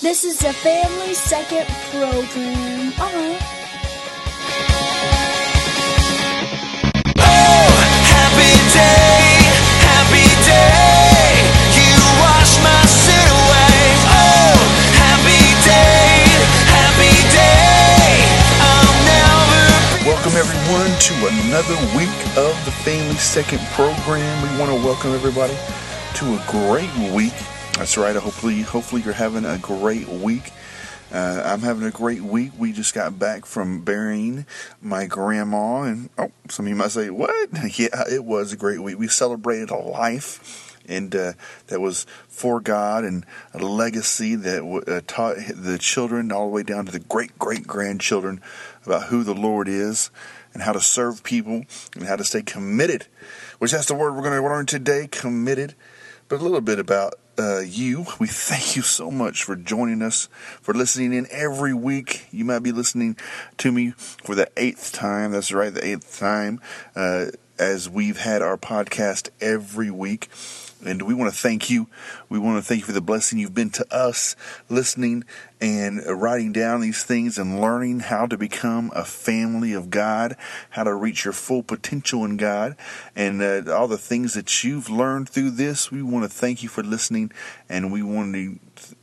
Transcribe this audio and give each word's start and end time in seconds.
This 0.00 0.22
is 0.22 0.38
the 0.38 0.52
Family 0.52 1.12
Second 1.12 1.66
program. 1.90 2.92
Uh-huh. 3.02 3.34
Happy 7.18 8.54
day, 8.70 9.42
happy 9.82 10.28
day. 10.46 11.42
You 11.74 11.98
wash 12.22 12.62
my 12.62 12.78
sin 12.86 13.26
away. 13.26 13.82
Oh, 14.06 14.54
happy 15.02 15.42
day, 15.66 16.30
happy 16.70 17.18
day. 17.34 18.22
I'll 18.62 18.94
never 19.02 20.06
Welcome 20.06 20.38
everyone 20.38 20.94
to 20.94 21.14
another 21.42 21.74
week 21.98 22.14
of 22.38 22.54
the 22.64 22.70
Family 22.86 23.18
Second 23.18 23.66
program. 23.74 24.30
We 24.46 24.60
want 24.60 24.70
to 24.70 24.78
welcome 24.78 25.10
everybody 25.10 25.58
to 26.22 26.24
a 26.38 26.44
great 26.46 26.94
week. 27.12 27.34
That's 27.78 27.96
right. 27.96 28.16
Hopefully, 28.16 28.62
hopefully 28.62 29.02
you're 29.02 29.14
having 29.14 29.44
a 29.44 29.56
great 29.56 30.08
week. 30.08 30.50
Uh, 31.12 31.42
I'm 31.44 31.60
having 31.60 31.86
a 31.86 31.92
great 31.92 32.22
week. 32.22 32.50
We 32.58 32.72
just 32.72 32.92
got 32.92 33.20
back 33.20 33.46
from 33.46 33.82
burying 33.82 34.46
my 34.82 35.06
grandma, 35.06 35.82
and 35.82 36.10
oh, 36.18 36.32
some 36.48 36.66
of 36.66 36.70
you 36.70 36.74
might 36.74 36.90
say, 36.90 37.08
"What?" 37.08 37.50
Yeah, 37.78 38.02
it 38.10 38.24
was 38.24 38.52
a 38.52 38.56
great 38.56 38.80
week. 38.80 38.98
We 38.98 39.06
celebrated 39.06 39.70
a 39.70 39.76
life, 39.76 40.76
and 40.88 41.14
uh, 41.14 41.34
that 41.68 41.80
was 41.80 42.04
for 42.26 42.60
God, 42.60 43.04
and 43.04 43.24
a 43.54 43.58
legacy 43.58 44.34
that 44.34 44.64
uh, 44.64 45.00
taught 45.06 45.36
the 45.54 45.78
children 45.78 46.32
all 46.32 46.48
the 46.48 46.54
way 46.54 46.64
down 46.64 46.84
to 46.86 46.92
the 46.92 46.98
great 46.98 47.38
great 47.38 47.68
grandchildren 47.68 48.40
about 48.84 49.04
who 49.04 49.22
the 49.22 49.34
Lord 49.34 49.68
is 49.68 50.10
and 50.52 50.64
how 50.64 50.72
to 50.72 50.80
serve 50.80 51.22
people 51.22 51.62
and 51.94 52.08
how 52.08 52.16
to 52.16 52.24
stay 52.24 52.42
committed. 52.42 53.06
Which 53.60 53.70
that's 53.70 53.86
the 53.86 53.94
word 53.94 54.16
we're 54.16 54.22
going 54.22 54.42
to 54.42 54.42
learn 54.42 54.66
today: 54.66 55.06
committed. 55.06 55.76
But 56.26 56.40
a 56.40 56.42
little 56.42 56.60
bit 56.60 56.80
about 56.80 57.14
uh, 57.38 57.60
you. 57.60 58.06
We 58.18 58.26
thank 58.26 58.76
you 58.76 58.82
so 58.82 59.10
much 59.10 59.44
for 59.44 59.56
joining 59.56 60.02
us, 60.02 60.28
for 60.60 60.74
listening 60.74 61.12
in 61.12 61.26
every 61.30 61.74
week. 61.74 62.26
You 62.30 62.44
might 62.44 62.60
be 62.60 62.72
listening 62.72 63.16
to 63.58 63.72
me 63.72 63.92
for 64.24 64.34
the 64.34 64.50
eighth 64.56 64.92
time. 64.92 65.32
That's 65.32 65.52
right, 65.52 65.72
the 65.72 65.86
eighth 65.86 66.18
time, 66.18 66.60
uh, 66.96 67.26
as 67.58 67.88
we've 67.88 68.18
had 68.18 68.42
our 68.42 68.56
podcast 68.56 69.30
every 69.40 69.90
week. 69.90 70.28
And 70.84 71.02
we 71.02 71.14
want 71.14 71.32
to 71.32 71.38
thank 71.38 71.70
you. 71.70 71.88
We 72.28 72.38
want 72.38 72.62
to 72.62 72.66
thank 72.66 72.80
you 72.80 72.86
for 72.86 72.92
the 72.92 73.00
blessing 73.00 73.38
you've 73.38 73.54
been 73.54 73.70
to 73.70 73.86
us, 73.94 74.36
listening 74.68 75.24
and 75.60 76.04
writing 76.06 76.52
down 76.52 76.80
these 76.80 77.02
things 77.02 77.38
and 77.38 77.60
learning 77.60 78.00
how 78.00 78.26
to 78.26 78.36
become 78.36 78.92
a 78.94 79.04
family 79.04 79.72
of 79.72 79.90
God, 79.90 80.36
how 80.70 80.84
to 80.84 80.94
reach 80.94 81.24
your 81.24 81.32
full 81.32 81.62
potential 81.62 82.24
in 82.24 82.36
God, 82.36 82.76
and 83.16 83.42
uh, 83.42 83.74
all 83.74 83.88
the 83.88 83.98
things 83.98 84.34
that 84.34 84.62
you've 84.62 84.88
learned 84.88 85.28
through 85.28 85.50
this. 85.50 85.90
We 85.90 86.02
want 86.02 86.24
to 86.24 86.28
thank 86.28 86.62
you 86.62 86.68
for 86.68 86.82
listening, 86.82 87.32
and 87.68 87.92
we 87.92 88.02
want 88.02 88.34
to 88.34 88.58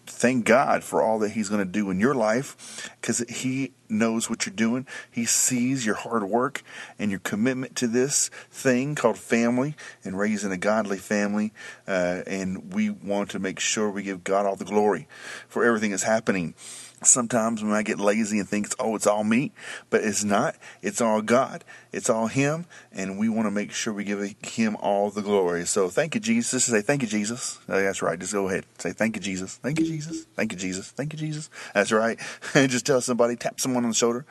thank 0.06 0.46
God 0.46 0.84
for 0.84 1.02
all 1.02 1.20
that 1.20 1.31
He's 1.31 1.50
going 1.50 1.66
to 1.66 1.72
do 1.72 1.90
in 1.90 2.00
your 2.00 2.16
life 2.16 2.90
because 3.02 3.20
He 3.28 3.73
knows 3.90 4.30
what 4.30 4.46
you're 4.46 4.56
doing. 4.56 4.88
He 5.12 5.26
sees 5.26 5.86
your 5.86 5.96
hard 5.96 6.23
work 6.23 6.64
and 6.98 7.12
your 7.12 7.20
commitment 7.20 7.76
to 7.78 7.88
this 7.88 8.30
thing 8.50 8.96
called 8.96 9.18
family 9.18 9.76
and 10.03 10.18
raising 10.18 10.52
a 10.52 10.58
godly 10.58 10.98
family. 10.98 11.53
Uh, 11.88 12.22
and 12.28 12.74
we 12.74 12.90
want 12.90 13.32
to 13.32 13.40
make 13.40 13.60
sure 13.60 13.90
we 13.90 14.04
give 14.04 14.24
God 14.24 14.46
all 14.46 14.56
the 14.56 14.66
glory 14.66 15.08
for 15.48 15.64
everything 15.64 15.92
that's 15.92 16.04
happening. 16.04 16.56
Sometimes 17.04 17.62
when 17.62 17.74
I 17.74 17.84
get 17.84 18.00
lazy 18.00 18.40
and 18.40 18.48
think, 18.48 18.68
oh, 18.80 18.96
it's 18.96 19.06
all 19.06 19.24
me, 19.24 19.52
but 19.90 20.04
it's 20.04 20.24
not. 20.24 20.56
It's 20.82 21.02
all 21.02 21.22
God. 21.22 21.64
It's 21.92 22.10
all 22.10 22.28
Him, 22.28 22.66
and 22.92 23.20
we 23.20 23.30
want 23.30 23.48
to 23.48 23.52
make 23.52 23.72
sure 23.72 23.94
we 23.94 24.04
give 24.04 24.20
Him 24.42 24.76
all 24.78 25.12
the 25.12 25.22
glory. 25.22 25.66
So 25.66 25.90
thank 25.90 26.16
you, 26.16 26.22
Jesus. 26.22 26.66
Say 26.66 26.82
thank 26.82 27.02
you, 27.02 27.08
Jesus. 27.08 27.60
Oh, 27.70 27.80
that's 27.82 28.02
right. 28.02 28.18
Just 28.18 28.34
go 28.34 28.48
ahead. 28.48 28.66
Say 28.80 28.92
thank 28.92 29.16
you, 29.16 29.22
Jesus. 29.22 29.58
Thank 29.58 29.80
you, 29.80 29.86
Jesus. 29.86 30.26
Thank 30.36 30.54
you, 30.54 30.58
Jesus. 30.58 30.92
Thank 30.92 31.14
you, 31.14 31.20
Jesus. 31.20 31.50
That's 31.74 31.92
right. 31.92 32.20
And 32.54 32.72
just 32.72 32.86
tell 32.86 33.02
somebody, 33.02 33.36
tap 33.36 33.60
someone 33.60 33.84
on 33.84 33.92
the 33.92 33.96
shoulder, 33.96 34.26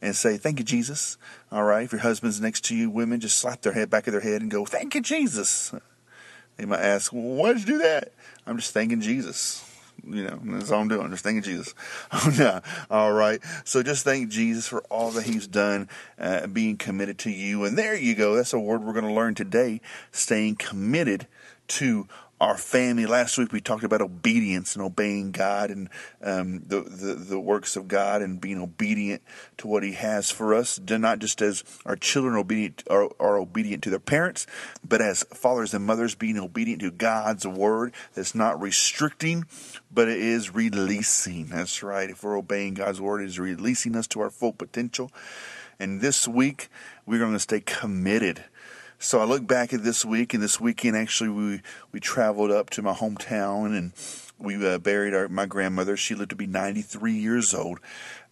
and 0.00 0.14
say 0.14 0.36
thank 0.36 0.58
you, 0.58 0.64
Jesus. 0.64 1.16
All 1.50 1.64
right. 1.64 1.84
If 1.84 1.92
your 1.92 2.02
husband's 2.02 2.40
next 2.40 2.64
to 2.66 2.76
you, 2.76 2.90
women 2.90 3.20
just 3.20 3.38
slap 3.38 3.62
their 3.62 3.72
head 3.72 3.90
back 3.90 4.06
of 4.06 4.12
their 4.12 4.22
head 4.22 4.42
and 4.42 4.50
go 4.50 4.64
thank 4.64 4.94
you, 4.94 5.00
Jesus. 5.00 5.72
They 6.60 6.66
might 6.66 6.80
ask, 6.80 7.10
well, 7.10 7.22
why 7.22 7.54
did 7.54 7.60
you 7.60 7.66
do 7.66 7.78
that? 7.78 8.12
I'm 8.46 8.58
just 8.58 8.74
thanking 8.74 9.00
Jesus. 9.00 9.66
You 10.06 10.24
know, 10.24 10.38
that's 10.44 10.70
all 10.70 10.82
I'm 10.82 10.88
doing. 10.88 11.10
Just 11.10 11.24
thanking 11.24 11.42
Jesus. 11.42 11.74
Oh, 12.12 12.34
no. 12.38 12.60
All 12.90 13.12
right. 13.12 13.40
So 13.64 13.82
just 13.82 14.04
thank 14.04 14.28
Jesus 14.28 14.68
for 14.68 14.82
all 14.90 15.10
that 15.12 15.24
He's 15.24 15.46
done, 15.46 15.88
uh, 16.18 16.46
being 16.48 16.76
committed 16.76 17.16
to 17.20 17.30
you. 17.30 17.64
And 17.64 17.78
there 17.78 17.94
you 17.94 18.14
go. 18.14 18.34
That's 18.34 18.52
a 18.52 18.58
word 18.58 18.84
we're 18.84 18.92
going 18.92 19.06
to 19.06 19.12
learn 19.12 19.34
today. 19.34 19.80
Staying 20.12 20.56
committed 20.56 21.26
to 21.68 22.06
our 22.40 22.56
family. 22.56 23.04
Last 23.04 23.36
week 23.36 23.52
we 23.52 23.60
talked 23.60 23.84
about 23.84 24.00
obedience 24.00 24.74
and 24.74 24.82
obeying 24.82 25.30
God 25.30 25.70
and 25.70 25.90
um, 26.22 26.60
the, 26.66 26.80
the 26.80 27.14
the 27.14 27.38
works 27.38 27.76
of 27.76 27.86
God 27.86 28.22
and 28.22 28.40
being 28.40 28.58
obedient 28.58 29.22
to 29.58 29.68
what 29.68 29.82
He 29.82 29.92
has 29.92 30.30
for 30.30 30.54
us. 30.54 30.80
Not 30.80 31.18
just 31.18 31.42
as 31.42 31.62
our 31.84 31.96
children 31.96 32.36
obedient 32.36 32.82
are, 32.88 33.10
are 33.20 33.38
obedient 33.38 33.82
to 33.84 33.90
their 33.90 33.98
parents, 33.98 34.46
but 34.86 35.02
as 35.02 35.22
fathers 35.34 35.74
and 35.74 35.84
mothers 35.84 36.14
being 36.14 36.38
obedient 36.38 36.80
to 36.80 36.90
God's 36.90 37.46
word. 37.46 37.92
That's 38.14 38.34
not 38.34 38.60
restricting, 38.60 39.44
but 39.92 40.08
it 40.08 40.18
is 40.18 40.54
releasing. 40.54 41.46
That's 41.46 41.82
right. 41.82 42.08
If 42.08 42.24
we're 42.24 42.38
obeying 42.38 42.74
God's 42.74 43.00
word, 43.00 43.20
it 43.20 43.26
is 43.26 43.38
releasing 43.38 43.94
us 43.96 44.06
to 44.08 44.20
our 44.20 44.30
full 44.30 44.52
potential. 44.52 45.10
And 45.78 46.00
this 46.00 46.28
week 46.28 46.68
we're 47.06 47.18
going 47.18 47.32
to 47.32 47.38
stay 47.38 47.60
committed. 47.60 48.44
So 49.02 49.18
I 49.18 49.24
look 49.24 49.46
back 49.46 49.72
at 49.72 49.82
this 49.82 50.04
week, 50.04 50.34
and 50.34 50.42
this 50.42 50.60
weekend 50.60 50.94
actually 50.94 51.30
we 51.30 51.62
we 51.90 52.00
traveled 52.00 52.50
up 52.50 52.68
to 52.70 52.82
my 52.82 52.92
hometown 52.92 53.74
and 53.76 53.92
we 54.40 54.66
uh, 54.66 54.78
buried 54.78 55.14
our, 55.14 55.28
my 55.28 55.46
grandmother. 55.46 55.96
She 55.96 56.14
lived 56.14 56.30
to 56.30 56.36
be 56.36 56.46
93 56.46 57.12
years 57.12 57.54
old, 57.54 57.78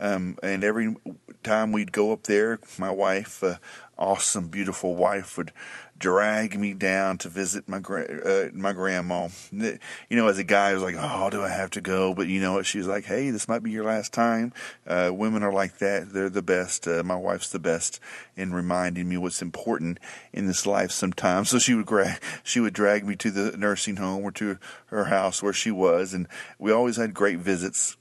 um, 0.01 0.39
and 0.43 0.65
every 0.65 0.97
time 1.43 1.73
we'd 1.73 1.93
go 1.93 2.13
up 2.13 2.25
there, 2.25 2.59
my 2.79 2.91
wife, 2.91 3.43
uh, 3.43 3.57
awesome, 3.99 4.49
beautiful 4.49 4.95
wife, 4.97 5.37
would 5.37 5.53
drag 5.99 6.59
me 6.59 6.73
down 6.75 7.19
to 7.19 7.29
visit 7.29 7.69
my 7.69 7.81
gra- 7.81 8.05
uh, 8.25 8.49
my 8.55 8.73
grandma. 8.73 9.29
You 9.51 9.79
know, 10.11 10.29
as 10.29 10.39
a 10.39 10.45
guy, 10.45 10.71
I 10.71 10.75
was 10.75 10.83
like, 10.83 10.95
"Oh, 10.97 11.29
do 11.31 11.43
I 11.43 11.49
have 11.49 11.71
to 11.71 11.81
go?" 11.81 12.15
But 12.15 12.29
you 12.29 12.41
know 12.41 12.55
what? 12.55 12.67
She 12.67 12.79
was 12.79 12.87
like, 12.87 13.05
"Hey, 13.05 13.31
this 13.31 13.49
might 13.49 13.63
be 13.63 13.71
your 13.71 13.85
last 13.85 14.13
time." 14.13 14.53
Uh, 14.87 15.11
women 15.13 15.43
are 15.43 15.53
like 15.53 15.79
that; 15.79 16.13
they're 16.13 16.31
the 16.31 16.43
best. 16.43 16.87
Uh, 16.87 17.03
my 17.03 17.17
wife's 17.17 17.51
the 17.51 17.59
best 17.59 18.01
in 18.37 18.53
reminding 18.53 19.09
me 19.09 19.17
what's 19.17 19.43
important 19.43 19.99
in 20.33 20.47
this 20.47 20.67
life. 20.67 20.91
Sometimes, 20.93 21.51
so 21.51 21.59
she 21.59 21.75
would 21.75 21.87
gra- 21.87 22.19
she 22.43 22.61
would 22.61 22.75
drag 22.75 23.07
me 23.07 23.17
to 23.17 23.31
the 23.31 23.57
nursing 23.57 23.97
home 23.97 24.23
or 24.23 24.31
to 24.33 24.59
her 24.87 25.07
house 25.07 25.43
where 25.43 25.53
she 25.53 25.71
was, 25.71 25.98
and 26.15 26.27
we 26.59 26.73
always 26.73 26.97
had 26.97 27.15
great 27.15 27.39
visits 27.39 27.97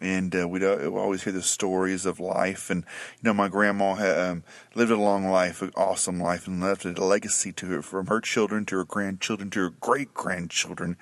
and 0.00 0.34
uh, 0.34 0.48
we'd 0.48 0.64
uh, 0.64 0.90
always 0.90 1.22
hear 1.22 1.32
the 1.32 1.42
stories 1.42 2.04
of 2.04 2.18
life. 2.18 2.70
And 2.70 2.80
you 2.82 3.22
know, 3.22 3.34
my 3.34 3.48
grandma 3.48 3.94
had, 3.94 4.18
um, 4.18 4.44
lived 4.74 4.90
a 4.90 4.96
long 4.96 5.26
life, 5.26 5.62
an 5.62 5.72
awesome 5.76 6.20
life, 6.20 6.46
and 6.46 6.60
left 6.60 6.84
a 6.84 6.92
legacy 6.92 7.52
to 7.52 7.66
her 7.66 7.82
from 7.82 8.06
her 8.08 8.20
children 8.20 8.64
to 8.66 8.76
her 8.76 8.84
grandchildren 8.84 9.50
to 9.50 9.60
her 9.60 9.70
great 9.70 10.12
grandchildren. 10.14 10.96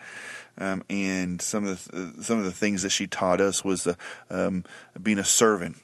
Um, 0.59 0.85
and 0.91 1.41
some 1.41 1.67
of 1.67 1.89
the 1.89 2.23
some 2.23 2.39
of 2.39 2.45
the 2.45 2.53
things 2.53 2.83
that 2.83 2.91
she 2.91 3.07
taught 3.07 3.41
us 3.41 3.65
was 3.65 3.87
uh, 3.87 3.95
um, 4.31 4.65
being 5.03 5.19
a 5.19 5.25
servant. 5.25 5.77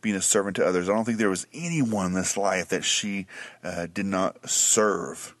Being 0.00 0.16
a 0.16 0.20
servant 0.20 0.56
to 0.56 0.66
others. 0.66 0.88
I 0.88 0.94
don't 0.94 1.04
think 1.04 1.18
there 1.18 1.30
was 1.30 1.46
anyone 1.54 2.06
in 2.06 2.12
this 2.14 2.36
life 2.36 2.70
that 2.70 2.84
she 2.84 3.28
uh, 3.62 3.86
did 3.94 4.06
not 4.06 4.50
serve 4.50 5.36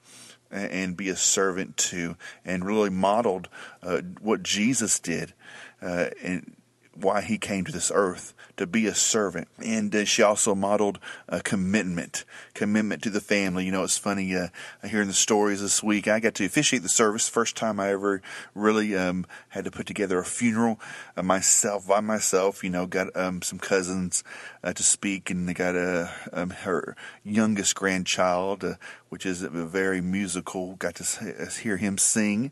and 0.52 0.96
be 0.96 1.08
a 1.08 1.16
servant 1.16 1.76
to, 1.76 2.16
and 2.44 2.64
really 2.64 2.90
modeled 2.90 3.48
uh, 3.82 4.02
what 4.20 4.42
Jesus 4.42 4.98
did, 5.00 5.32
uh, 5.80 6.10
and 6.22 6.54
why 6.94 7.22
he 7.22 7.38
came 7.38 7.64
to 7.64 7.72
this 7.72 7.90
earth 7.94 8.34
to 8.56 8.66
be 8.66 8.86
a 8.86 8.94
servant. 8.94 9.48
And 9.64 9.94
uh, 9.94 10.04
she 10.04 10.22
also 10.22 10.54
modeled 10.54 10.98
a 11.28 11.40
commitment, 11.40 12.24
commitment 12.54 13.02
to 13.02 13.10
the 13.10 13.20
family. 13.20 13.64
You 13.64 13.72
know, 13.72 13.82
it's 13.82 13.98
funny 13.98 14.34
uh, 14.36 14.48
hearing 14.86 15.08
the 15.08 15.14
stories 15.14 15.62
this 15.62 15.82
week. 15.82 16.06
I 16.06 16.20
got 16.20 16.34
to 16.34 16.44
officiate 16.44 16.82
the 16.82 16.88
service, 16.88 17.28
first 17.28 17.56
time 17.56 17.80
I 17.80 17.90
ever 17.90 18.22
really 18.54 18.94
um, 18.96 19.26
had 19.48 19.64
to 19.64 19.70
put 19.70 19.86
together 19.86 20.18
a 20.18 20.24
funeral 20.24 20.78
uh, 21.16 21.22
myself 21.22 21.86
by 21.86 22.00
myself. 22.00 22.62
You 22.62 22.70
know, 22.70 22.86
got 22.86 23.14
um, 23.16 23.42
some 23.42 23.58
cousins 23.58 24.22
uh, 24.62 24.72
to 24.72 24.82
speak, 24.82 25.30
and 25.30 25.48
they 25.48 25.54
got 25.54 25.76
uh, 25.76 26.08
um, 26.32 26.50
her 26.50 26.96
youngest 27.24 27.74
grandchild, 27.74 28.64
uh, 28.64 28.74
which 29.12 29.26
is 29.26 29.42
a 29.42 29.50
very 29.50 30.00
musical. 30.00 30.74
Got 30.76 30.94
to 30.94 31.50
hear 31.60 31.76
him 31.76 31.98
sing, 31.98 32.50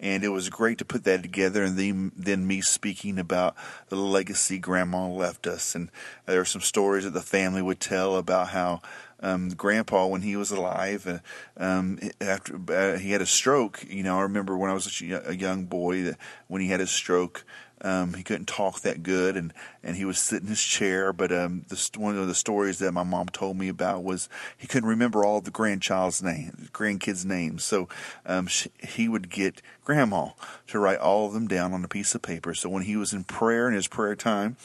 and 0.00 0.24
it 0.24 0.30
was 0.30 0.48
great 0.48 0.78
to 0.78 0.86
put 0.86 1.04
that 1.04 1.20
together. 1.20 1.64
And 1.64 1.78
then, 1.78 2.12
then 2.16 2.46
me 2.46 2.62
speaking 2.62 3.18
about 3.18 3.54
the 3.90 3.96
legacy 3.96 4.58
Grandma 4.58 5.06
left 5.06 5.46
us, 5.46 5.74
and 5.74 5.90
there 6.24 6.38
were 6.38 6.46
some 6.46 6.62
stories 6.62 7.04
that 7.04 7.12
the 7.12 7.20
family 7.20 7.60
would 7.60 7.78
tell 7.78 8.16
about 8.16 8.48
how. 8.48 8.80
Um, 9.20 9.48
grandpa, 9.48 10.06
when 10.06 10.22
he 10.22 10.36
was 10.36 10.52
alive, 10.52 11.04
uh, 11.04 11.18
um, 11.56 11.98
after 12.20 12.54
uh, 12.72 12.98
he 12.98 13.10
had 13.10 13.20
a 13.20 13.26
stroke, 13.26 13.84
you 13.90 14.04
know, 14.04 14.16
I 14.16 14.22
remember 14.22 14.56
when 14.56 14.70
I 14.70 14.74
was 14.74 15.02
a 15.02 15.34
young 15.34 15.64
boy 15.64 16.04
that 16.04 16.18
when 16.46 16.62
he 16.62 16.68
had 16.68 16.80
a 16.80 16.86
stroke, 16.86 17.44
Um, 17.82 18.14
he 18.14 18.22
couldn't 18.22 18.48
talk 18.48 18.80
that 18.80 19.02
good, 19.02 19.36
and, 19.36 19.52
and 19.82 19.96
he 19.96 20.04
was 20.04 20.18
sitting 20.18 20.46
in 20.46 20.50
his 20.50 20.62
chair. 20.62 21.12
But 21.12 21.32
um, 21.32 21.64
the, 21.68 21.90
one 21.96 22.18
of 22.18 22.26
the 22.26 22.34
stories 22.34 22.78
that 22.78 22.92
my 22.92 23.04
mom 23.04 23.28
told 23.28 23.56
me 23.56 23.68
about 23.68 24.02
was 24.02 24.28
he 24.56 24.66
couldn't 24.66 24.88
remember 24.88 25.24
all 25.24 25.40
the 25.40 25.50
grandchild's 25.50 26.22
name, 26.22 26.68
grandkids' 26.72 27.24
names. 27.24 27.64
So 27.64 27.88
um, 28.26 28.46
she, 28.46 28.70
he 28.78 29.08
would 29.08 29.30
get 29.30 29.62
grandma 29.84 30.30
to 30.68 30.78
write 30.78 30.98
all 30.98 31.26
of 31.26 31.32
them 31.32 31.48
down 31.48 31.72
on 31.72 31.84
a 31.84 31.88
piece 31.88 32.14
of 32.14 32.22
paper. 32.22 32.54
So 32.54 32.68
when 32.68 32.82
he 32.82 32.96
was 32.96 33.12
in 33.12 33.24
prayer 33.24 33.68
in 33.68 33.74
his 33.74 33.88
prayer 33.88 34.16
time, 34.16 34.56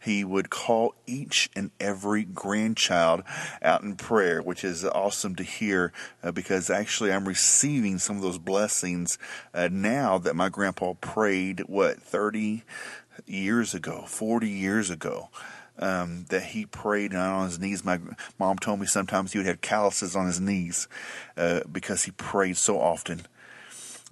he 0.00 0.24
would 0.24 0.50
call 0.50 0.94
each 1.06 1.50
and 1.54 1.70
every 1.78 2.24
grandchild 2.24 3.22
out 3.62 3.82
in 3.82 3.96
prayer, 3.96 4.40
which 4.40 4.64
is 4.64 4.84
awesome 4.84 5.36
to 5.36 5.42
hear 5.42 5.92
uh, 6.22 6.32
because 6.32 6.70
actually 6.70 7.12
I'm 7.12 7.28
receiving 7.28 7.98
some 7.98 8.16
of 8.16 8.22
those 8.22 8.38
blessings 8.38 9.18
uh, 9.52 9.68
now 9.70 10.18
that 10.18 10.34
my 10.34 10.48
grandpa 10.48 10.94
prayed, 10.94 11.60
what, 11.66 12.00
30 12.00 12.64
years 13.26 13.74
ago, 13.74 14.04
40 14.06 14.48
years 14.48 14.90
ago. 14.90 15.28
Um, 15.78 16.26
that 16.28 16.42
he 16.42 16.66
prayed 16.66 17.14
on 17.14 17.46
his 17.46 17.58
knees. 17.58 17.86
My 17.86 17.98
mom 18.38 18.58
told 18.58 18.80
me 18.80 18.86
sometimes 18.86 19.32
he 19.32 19.38
would 19.38 19.46
have 19.46 19.62
calluses 19.62 20.14
on 20.14 20.26
his 20.26 20.38
knees 20.38 20.88
uh, 21.38 21.60
because 21.72 22.04
he 22.04 22.10
prayed 22.10 22.58
so 22.58 22.78
often 22.78 23.22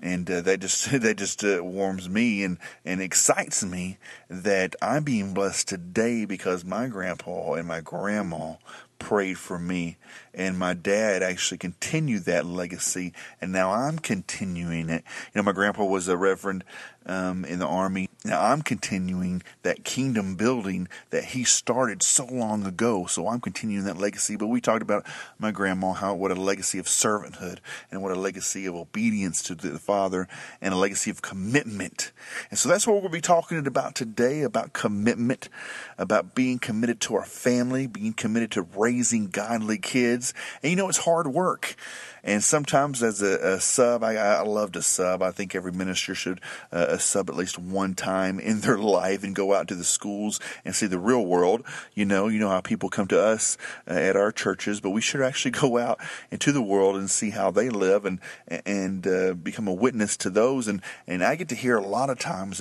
and 0.01 0.31
uh, 0.31 0.41
that 0.43 0.61
just 0.61 0.91
that 1.01 1.17
just 1.17 1.45
uh, 1.45 1.63
warms 1.63 2.09
me 2.09 2.43
and 2.45 2.59
and 2.85 3.01
excites 3.01 3.65
me 3.65 3.99
that 4.29 4.77
I'm 4.81 5.05
being 5.05 5.35
blessed 5.35 5.69
today 5.69 6.25
because 6.25 6.65
my 6.65 6.89
grandpa 6.89 7.55
and 7.55 7.67
my 7.67 7.81
grandma 7.81 8.55
prayed 8.99 9.39
for 9.39 9.59
me 9.59 9.97
and 10.35 10.59
my 10.59 10.75
dad 10.75 11.23
actually 11.23 11.59
continued 11.59 12.25
that 12.25 12.45
legacy 12.45 13.13
and 13.41 13.53
now 13.53 13.73
I'm 13.73 13.99
continuing 13.99 14.89
it. 14.91 15.05
You 15.35 15.39
know, 15.39 15.43
my 15.45 15.53
grandpa 15.53 15.85
was 15.85 16.09
a 16.09 16.17
reverend 16.17 16.65
um, 17.07 17.45
in 17.45 17.59
the 17.59 17.67
army. 17.67 18.08
Now 18.25 18.43
I'm 18.43 18.63
continuing 18.63 19.45
that 19.63 19.85
kingdom 19.85 20.35
building 20.35 20.89
that 21.11 21.25
he 21.27 21.45
started 21.45 22.03
so 22.03 22.27
long 22.27 22.67
ago. 22.67 23.07
So 23.07 23.29
I'm 23.29 23.41
continuing 23.41 23.85
that 23.85 23.97
legacy. 23.97 24.35
But 24.35 24.49
we 24.49 24.61
talked 24.61 24.83
about 24.83 25.07
my 25.39 25.53
grandma, 25.53 25.93
how 25.93 26.15
what 26.15 26.33
a 26.33 26.35
legacy 26.35 26.81
of 26.81 26.87
servanthood 26.87 27.59
and 27.93 28.03
what 28.03 28.11
a 28.11 28.19
legacy 28.19 28.67
of 28.67 28.75
obedience 28.75 29.41
to 29.45 29.55
the 29.55 29.79
Father 29.79 30.27
and 30.61 30.75
a 30.75 30.77
legacy 30.77 31.13
of 31.13 31.23
commitment. 31.23 32.11
And 32.51 32.59
so 32.59 32.69
that's 32.69 32.89
what 32.89 33.01
we'll 33.01 33.11
be 33.11 33.21
talking 33.21 33.65
about 33.65 33.95
today 33.95 34.43
about 34.43 34.73
commitment, 34.73 35.49
about 35.97 36.35
being 36.35 36.59
committed 36.59 37.01
to 37.03 37.15
our 37.15 37.25
family, 37.25 37.87
being 37.87 38.15
committed 38.15 38.51
to 38.53 38.63
raising 38.63 39.29
godly 39.29 39.79
kids. 39.79 40.35
And 40.61 40.71
you 40.71 40.77
know, 40.77 40.89
it's 40.89 40.99
hard 40.99 41.29
work. 41.29 41.77
And 42.23 42.43
sometimes 42.43 43.03
as 43.03 43.23
a, 43.23 43.55
a 43.55 43.61
sub, 43.61 44.03
I, 44.03 44.17
I 44.17 44.43
love 44.43 44.73
to 44.73 44.83
sub. 44.83 45.23
I 45.23 45.31
think 45.31 45.55
every 45.55 45.73
minister 45.73 46.15
should 46.15 46.41
uh, 46.73 46.99
sub 46.99 47.31
at 47.31 47.37
least 47.37 47.59
one 47.59 47.95
time 47.95 48.39
in 48.41 48.61
their 48.61 48.79
life 48.99 49.25
and 49.25 49.35
go 49.35 49.55
out 49.55 49.69
to 49.69 49.75
the 49.75 49.85
schools 49.85 50.41
and 50.65 50.75
see 50.75 50.87
the 50.87 50.99
real 50.99 51.25
world. 51.25 51.65
You 51.95 52.05
know, 52.05 52.29
you 52.29 52.39
know 52.39 52.49
how 52.49 52.61
people 52.61 52.89
come 52.89 53.09
to 53.09 53.21
us 53.21 53.57
uh, 53.89 53.95
at 53.95 54.17
our 54.17 54.33
churches, 54.33 54.81
but 54.81 54.91
we 54.91 55.01
should 55.01 55.23
actually 55.23 55.51
go 55.53 55.79
out 55.79 56.01
into 56.31 56.53
the 56.53 56.63
world 56.63 56.97
and 56.97 57.11
see 57.11 57.31
how 57.31 57.51
they 57.51 57.69
live 57.71 58.05
and 58.05 58.21
and 58.65 59.07
uh, 59.07 59.35
become 59.35 59.69
a 59.69 59.73
witness 59.73 60.17
to 60.19 60.31
those. 60.31 60.69
And 60.69 60.83
and 61.07 61.23
I 61.23 61.37
get 61.37 61.49
to 61.51 61.55
hear 61.55 61.77
a 61.77 61.87
lot 61.87 62.11
of 62.11 62.19
times 62.19 62.61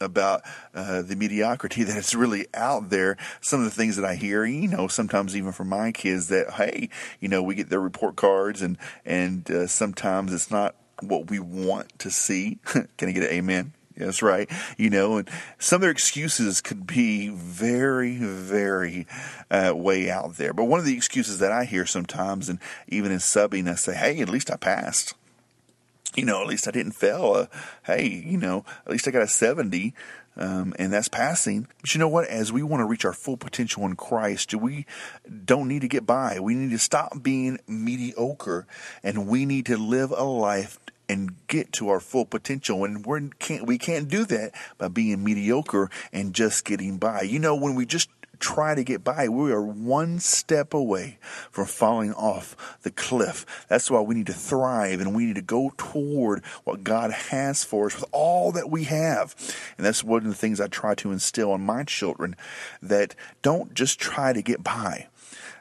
about 0.00 0.42
uh, 0.74 1.02
the 1.02 1.16
mediocrity 1.16 1.82
that 1.84 1.96
is 1.96 2.14
really 2.14 2.46
out 2.54 2.90
there. 2.90 3.16
Some 3.40 3.60
of 3.60 3.64
the 3.64 3.70
things 3.70 3.96
that 3.96 4.04
I 4.04 4.14
hear, 4.14 4.44
you 4.44 4.68
know, 4.68 4.88
sometimes 4.88 5.36
even 5.36 5.52
from 5.52 5.68
my 5.68 5.92
kids, 5.92 6.28
that 6.28 6.50
hey, 6.52 6.88
you 7.20 7.28
know, 7.28 7.42
we 7.42 7.54
get 7.54 7.68
their 7.68 7.80
report 7.80 8.16
cards, 8.16 8.62
and 8.62 8.78
and 9.04 9.50
uh, 9.50 9.66
sometimes 9.66 10.32
it's 10.32 10.50
not 10.50 10.74
what 11.00 11.30
we 11.30 11.38
want 11.38 11.98
to 12.00 12.10
see. 12.10 12.58
Can 12.96 13.08
I 13.08 13.12
get 13.12 13.24
an 13.24 13.30
amen? 13.30 13.72
That's 13.96 14.20
right. 14.20 14.50
You 14.76 14.90
know, 14.90 15.16
and 15.16 15.30
some 15.58 15.76
of 15.76 15.80
their 15.80 15.90
excuses 15.90 16.60
could 16.60 16.86
be 16.86 17.30
very, 17.30 18.16
very 18.18 19.06
uh, 19.50 19.72
way 19.74 20.10
out 20.10 20.36
there. 20.36 20.52
But 20.52 20.64
one 20.64 20.78
of 20.78 20.84
the 20.84 20.94
excuses 20.94 21.38
that 21.38 21.50
I 21.50 21.64
hear 21.64 21.86
sometimes, 21.86 22.50
and 22.50 22.58
even 22.88 23.10
in 23.10 23.18
subbing, 23.18 23.70
I 23.70 23.74
say, 23.74 23.94
"Hey, 23.94 24.20
at 24.20 24.28
least 24.28 24.50
I 24.50 24.56
passed." 24.56 25.14
You 26.16 26.24
know, 26.24 26.40
at 26.40 26.46
least 26.46 26.66
I 26.66 26.70
didn't 26.70 26.92
fail. 26.92 27.32
Uh, 27.34 27.46
hey, 27.84 28.06
you 28.08 28.38
know, 28.38 28.64
at 28.84 28.92
least 28.92 29.06
I 29.06 29.10
got 29.10 29.22
a 29.22 29.28
70. 29.28 29.94
Um, 30.38 30.74
and 30.78 30.92
that's 30.92 31.08
passing. 31.08 31.66
But 31.80 31.94
you 31.94 31.98
know 31.98 32.08
what? 32.08 32.28
As 32.28 32.52
we 32.52 32.62
want 32.62 32.82
to 32.82 32.84
reach 32.84 33.06
our 33.06 33.14
full 33.14 33.38
potential 33.38 33.86
in 33.86 33.96
Christ, 33.96 34.54
we 34.54 34.84
don't 35.44 35.66
need 35.66 35.80
to 35.80 35.88
get 35.88 36.04
by. 36.04 36.40
We 36.40 36.54
need 36.54 36.72
to 36.72 36.78
stop 36.78 37.22
being 37.22 37.58
mediocre, 37.66 38.66
and 39.02 39.26
we 39.26 39.46
need 39.46 39.64
to 39.66 39.78
live 39.78 40.10
a 40.10 40.24
life 40.24 40.78
and 41.08 41.34
get 41.46 41.72
to 41.74 41.88
our 41.88 42.00
full 42.00 42.26
potential. 42.26 42.84
And 42.84 43.04
we 43.06 43.30
can't 43.38 43.66
we 43.66 43.78
can't 43.78 44.08
do 44.08 44.24
that 44.26 44.52
by 44.76 44.88
being 44.88 45.24
mediocre 45.24 45.90
and 46.12 46.34
just 46.34 46.64
getting 46.64 46.98
by. 46.98 47.22
You 47.22 47.38
know, 47.38 47.56
when 47.56 47.74
we 47.74 47.86
just 47.86 48.10
try 48.40 48.74
to 48.74 48.84
get 48.84 49.04
by. 49.04 49.28
We 49.28 49.52
are 49.52 49.62
one 49.62 50.18
step 50.18 50.74
away 50.74 51.18
from 51.50 51.66
falling 51.66 52.12
off 52.14 52.78
the 52.82 52.90
cliff. 52.90 53.44
That's 53.68 53.90
why 53.90 54.00
we 54.00 54.14
need 54.14 54.26
to 54.26 54.32
thrive 54.32 55.00
and 55.00 55.14
we 55.14 55.26
need 55.26 55.36
to 55.36 55.42
go 55.42 55.72
toward 55.76 56.44
what 56.64 56.84
God 56.84 57.10
has 57.10 57.64
for 57.64 57.86
us 57.86 57.94
with 57.94 58.04
all 58.12 58.52
that 58.52 58.70
we 58.70 58.84
have. 58.84 59.34
And 59.76 59.86
that's 59.86 60.04
one 60.04 60.22
of 60.22 60.28
the 60.28 60.34
things 60.34 60.60
I 60.60 60.68
try 60.68 60.94
to 60.96 61.12
instill 61.12 61.54
in 61.54 61.60
my 61.60 61.84
children 61.84 62.36
that 62.82 63.14
don't 63.42 63.74
just 63.74 63.98
try 63.98 64.32
to 64.32 64.42
get 64.42 64.62
by. 64.62 65.08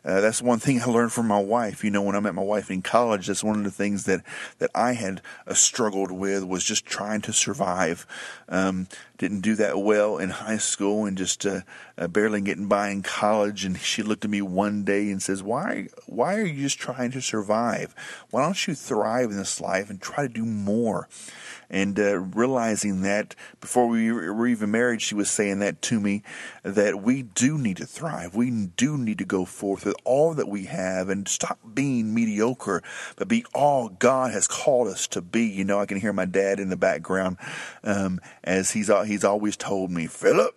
Uh, 0.05 0.21
that's 0.21 0.41
one 0.41 0.59
thing 0.59 0.79
I 0.79 0.85
learned 0.85 1.11
from 1.11 1.27
my 1.27 1.39
wife. 1.39 1.83
You 1.83 1.89
know, 1.89 2.03
when 2.03 2.15
I 2.15 2.19
met 2.19 2.35
my 2.35 2.43
wife 2.43 2.69
in 2.69 2.83
college, 2.83 3.25
that's 3.25 3.43
one 3.43 3.57
of 3.57 3.63
the 3.63 3.71
things 3.71 4.03
that 4.03 4.21
that 4.59 4.69
I 4.75 4.93
had 4.93 5.21
uh, 5.47 5.55
struggled 5.55 6.11
with 6.11 6.43
was 6.43 6.63
just 6.63 6.85
trying 6.85 7.21
to 7.21 7.33
survive. 7.33 8.05
Um, 8.47 8.87
didn't 9.17 9.41
do 9.41 9.55
that 9.55 9.79
well 9.79 10.17
in 10.17 10.29
high 10.29 10.57
school 10.57 11.05
and 11.05 11.17
just 11.17 11.45
uh, 11.45 11.61
uh, 11.97 12.07
barely 12.07 12.41
getting 12.41 12.67
by 12.67 12.89
in 12.89 13.01
college. 13.01 13.65
And 13.65 13.77
she 13.79 14.03
looked 14.03 14.25
at 14.25 14.31
me 14.31 14.41
one 14.41 14.83
day 14.83 15.09
and 15.09 15.21
says, 15.21 15.41
"Why? 15.41 15.87
Why 16.05 16.35
are 16.35 16.45
you 16.45 16.63
just 16.63 16.79
trying 16.79 17.11
to 17.11 17.21
survive? 17.21 17.95
Why 18.29 18.43
don't 18.43 18.67
you 18.67 18.75
thrive 18.75 19.31
in 19.31 19.37
this 19.37 19.61
life 19.61 19.89
and 19.89 20.01
try 20.01 20.27
to 20.27 20.33
do 20.33 20.45
more?" 20.45 21.07
and 21.69 21.99
uh, 21.99 22.19
realizing 22.19 23.01
that 23.01 23.35
before 23.61 23.87
we 23.87 24.11
were 24.11 24.47
even 24.47 24.71
married, 24.71 25.01
she 25.01 25.15
was 25.15 25.29
saying 25.29 25.59
that 25.59 25.81
to 25.83 25.99
me 25.99 26.23
that 26.63 27.01
we 27.01 27.23
do 27.23 27.57
need 27.57 27.77
to 27.77 27.85
thrive. 27.85 28.35
We 28.35 28.51
do 28.51 28.97
need 28.97 29.17
to 29.19 29.25
go 29.25 29.45
forth 29.45 29.85
with 29.85 29.95
all 30.03 30.33
that 30.35 30.47
we 30.47 30.65
have 30.65 31.09
and 31.09 31.27
stop 31.27 31.59
being 31.73 32.13
mediocre, 32.13 32.83
but 33.15 33.27
be 33.27 33.45
all 33.53 33.89
God 33.89 34.31
has 34.31 34.47
called 34.47 34.87
us 34.87 35.07
to 35.07 35.21
be. 35.21 35.45
You 35.45 35.63
know, 35.63 35.79
I 35.79 35.85
can 35.85 35.99
hear 35.99 36.13
my 36.13 36.25
dad 36.25 36.59
in 36.59 36.69
the 36.69 36.77
background 36.77 37.37
um, 37.83 38.19
as 38.43 38.71
he's 38.71 38.89
he's 39.05 39.23
always 39.23 39.57
told 39.57 39.91
me, 39.91 40.07
Philip, 40.07 40.55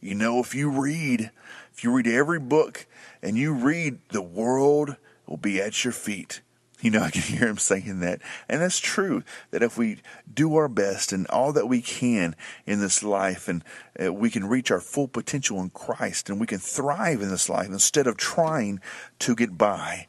you 0.00 0.14
know, 0.14 0.40
if 0.40 0.54
you 0.54 0.70
read, 0.70 1.30
if 1.72 1.82
you 1.82 1.92
read 1.92 2.06
every 2.06 2.40
book 2.40 2.86
and 3.22 3.36
you 3.36 3.52
read, 3.52 3.98
the 4.10 4.22
world 4.22 4.96
will 5.26 5.36
be 5.36 5.60
at 5.60 5.84
your 5.84 5.92
feet. 5.92 6.40
You 6.80 6.90
know, 6.90 7.00
I 7.02 7.10
can 7.10 7.22
hear 7.22 7.48
him 7.48 7.58
saying 7.58 8.00
that. 8.00 8.20
And 8.48 8.60
that's 8.60 8.78
true, 8.78 9.22
that 9.50 9.62
if 9.62 9.78
we 9.78 9.98
do 10.32 10.54
our 10.56 10.68
best 10.68 11.12
and 11.12 11.26
all 11.28 11.52
that 11.52 11.68
we 11.68 11.80
can 11.80 12.36
in 12.66 12.80
this 12.80 13.02
life, 13.02 13.48
and 13.48 13.64
uh, 14.02 14.12
we 14.12 14.30
can 14.30 14.46
reach 14.46 14.70
our 14.70 14.80
full 14.80 15.08
potential 15.08 15.60
in 15.60 15.70
Christ, 15.70 16.28
and 16.28 16.40
we 16.40 16.46
can 16.46 16.58
thrive 16.58 17.22
in 17.22 17.30
this 17.30 17.48
life 17.48 17.68
instead 17.68 18.06
of 18.06 18.16
trying 18.16 18.80
to 19.20 19.34
get 19.34 19.56
by. 19.56 20.06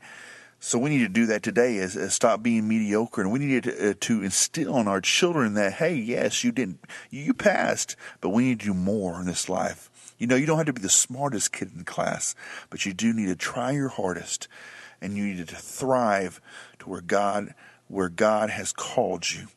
So 0.67 0.77
we 0.77 0.89
need 0.89 0.99
to 0.99 1.07
do 1.07 1.27
that 1.27 1.43
today 1.43 1.77
is, 1.77 1.95
is 1.95 2.13
stop 2.13 2.43
being 2.43 2.67
mediocre 2.67 3.21
and 3.21 3.31
we 3.31 3.39
need 3.39 3.63
to, 3.63 3.91
uh, 3.91 3.93
to 4.01 4.21
instill 4.21 4.77
in 4.79 4.87
our 4.89 4.99
children 4.99 5.53
that, 5.53 5.71
hey, 5.71 5.95
yes, 5.95 6.43
you 6.43 6.51
didn't, 6.51 6.81
you 7.09 7.33
passed, 7.33 7.95
but 8.19 8.31
we 8.31 8.43
need 8.43 8.59
to 8.59 8.65
do 8.65 8.73
more 8.73 9.17
in 9.17 9.27
this 9.27 9.47
life. 9.47 9.89
You 10.17 10.27
know, 10.27 10.35
you 10.35 10.45
don't 10.45 10.57
have 10.57 10.65
to 10.65 10.73
be 10.73 10.81
the 10.81 10.89
smartest 10.89 11.53
kid 11.53 11.71
in 11.73 11.85
class, 11.85 12.35
but 12.69 12.85
you 12.85 12.91
do 12.91 13.13
need 13.13 13.27
to 13.27 13.35
try 13.37 13.71
your 13.71 13.87
hardest 13.87 14.49
and 14.99 15.15
you 15.15 15.23
need 15.27 15.47
to 15.47 15.55
thrive 15.55 16.41
to 16.79 16.89
where 16.89 16.99
God 16.99 17.53
where 17.87 18.09
God 18.09 18.49
has 18.49 18.73
called 18.73 19.31
you. 19.31 19.47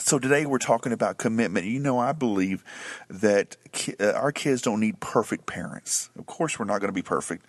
So 0.00 0.18
today 0.18 0.46
we're 0.46 0.58
talking 0.58 0.92
about 0.92 1.18
commitment. 1.18 1.66
You 1.66 1.78
know, 1.78 1.98
I 1.98 2.12
believe 2.12 2.64
that 3.08 3.56
ki- 3.70 3.96
uh, 4.00 4.12
our 4.12 4.32
kids 4.32 4.62
don't 4.62 4.80
need 4.80 4.98
perfect 4.98 5.44
parents. 5.44 6.08
Of 6.18 6.24
course, 6.24 6.58
we're 6.58 6.64
not 6.64 6.80
going 6.80 6.88
to 6.88 6.94
be 6.94 7.02
perfect. 7.02 7.44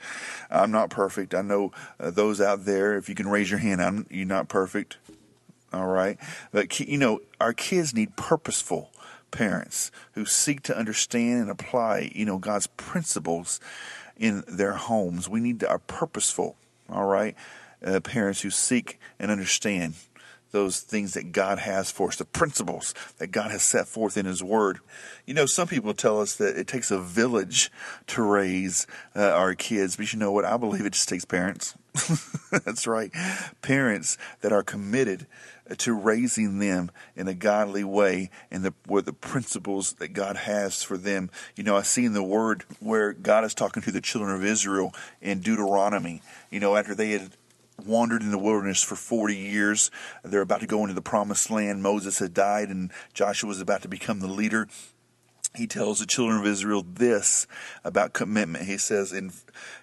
I'm 0.50 0.70
not 0.70 0.90
perfect. 0.90 1.34
I 1.34 1.42
know 1.42 1.72
uh, 2.00 2.12
those 2.12 2.42
out 2.42 2.66
there. 2.66 2.98
If 2.98 3.08
you 3.08 3.16
can 3.16 3.30
raise 3.30 3.50
your 3.50 3.60
hand, 3.60 3.82
I'm, 3.82 4.06
you're 4.10 4.26
not 4.26 4.50
perfect. 4.50 4.98
All 5.72 5.88
right, 5.88 6.18
but 6.52 6.78
you 6.82 6.98
know, 6.98 7.22
our 7.40 7.54
kids 7.54 7.94
need 7.94 8.18
purposeful 8.18 8.92
parents 9.32 9.90
who 10.12 10.26
seek 10.26 10.62
to 10.64 10.78
understand 10.78 11.44
and 11.44 11.50
apply, 11.50 12.12
you 12.14 12.26
know, 12.26 12.38
God's 12.38 12.68
principles 12.68 13.62
in 14.18 14.44
their 14.46 14.74
homes. 14.74 15.30
We 15.30 15.40
need 15.40 15.64
are 15.64 15.80
purposeful 15.80 16.58
all 16.92 17.06
right? 17.06 17.36
Uh, 17.84 18.00
parents 18.00 18.42
who 18.42 18.52
seek 18.52 19.00
and 19.18 19.32
understand 19.32 19.96
those 20.52 20.80
things 20.80 21.14
that 21.14 21.32
God 21.32 21.60
has 21.60 21.92
for 21.92 22.10
us, 22.10 22.18
the 22.18 22.26
principles 22.26 22.94
that 23.18 23.28
God 23.28 23.52
has 23.52 23.64
set 23.64 23.88
forth 23.88 24.18
in 24.18 24.26
His 24.26 24.44
Word. 24.44 24.80
You 25.26 25.34
know, 25.34 25.46
some 25.46 25.68
people 25.68 25.94
tell 25.94 26.22
us 26.22 26.36
that 26.36 26.58
it 26.58 26.68
takes 26.68 26.92
a 26.92 27.00
village 27.00 27.72
to 28.08 28.22
raise 28.22 28.88
uh, 29.16 29.32
our 29.32 29.56
kids, 29.56 29.96
but 29.96 30.12
you 30.12 30.20
know 30.20 30.32
what? 30.32 30.46
I 30.46 30.58
believe 30.58 30.86
it 30.86 30.94
just 30.94 31.10
takes 31.10 31.26
parents. 31.26 31.76
That's 32.52 32.88
right. 32.88 33.12
Parents 33.62 34.18
that 34.42 34.52
are 34.52 34.64
committed 34.64 35.28
to 35.78 35.94
raising 35.94 36.60
them 36.60 36.92
in 37.16 37.28
a 37.28 37.34
godly 37.34 37.84
way 37.84 38.30
and 38.50 38.64
the 38.64 38.74
with 38.88 39.06
the 39.06 39.14
principles 39.14 39.94
that 39.94 40.14
God 40.14 40.36
has 40.36 40.84
for 40.84 40.98
them. 40.98 41.30
You 41.56 41.64
know, 41.64 41.76
I 41.76 41.82
see 41.82 42.06
in 42.06 42.14
the 42.14 42.24
word 42.24 42.64
where 42.80 43.14
God 43.14 43.44
is 43.44 43.54
talking 43.54 43.84
to 43.84 43.92
the 43.92 44.02
children 44.02 44.34
of 44.36 44.44
Israel 44.44 44.94
in 45.22 45.40
Deuteronomy. 45.40 46.22
You 46.50 46.60
know, 46.60 46.76
after 46.76 46.96
they 46.96 47.12
had 47.12 47.32
wandered 47.86 48.22
in 48.22 48.32
the 48.32 48.38
wilderness 48.38 48.82
for 48.82 48.96
40 48.96 49.36
years. 49.36 49.92
They're 50.24 50.42
about 50.42 50.62
to 50.62 50.68
go 50.68 50.82
into 50.82 50.94
the 50.94 51.02
promised 51.02 51.50
land. 51.50 51.84
Moses 51.84 52.20
had 52.20 52.34
died 52.34 52.70
and 52.70 52.92
Joshua 53.14 53.48
was 53.48 53.62
about 53.62 53.82
to 53.84 53.88
become 53.88 54.20
the 54.20 54.28
leader. 54.28 54.68
He 55.54 55.68
tells 55.68 56.00
the 56.00 56.06
children 56.06 56.40
of 56.40 56.48
Israel 56.48 56.86
this 56.88 57.46
about 57.84 58.14
commitment. 58.14 58.66
He 58.66 58.78
says 58.78 59.12
in 59.12 59.34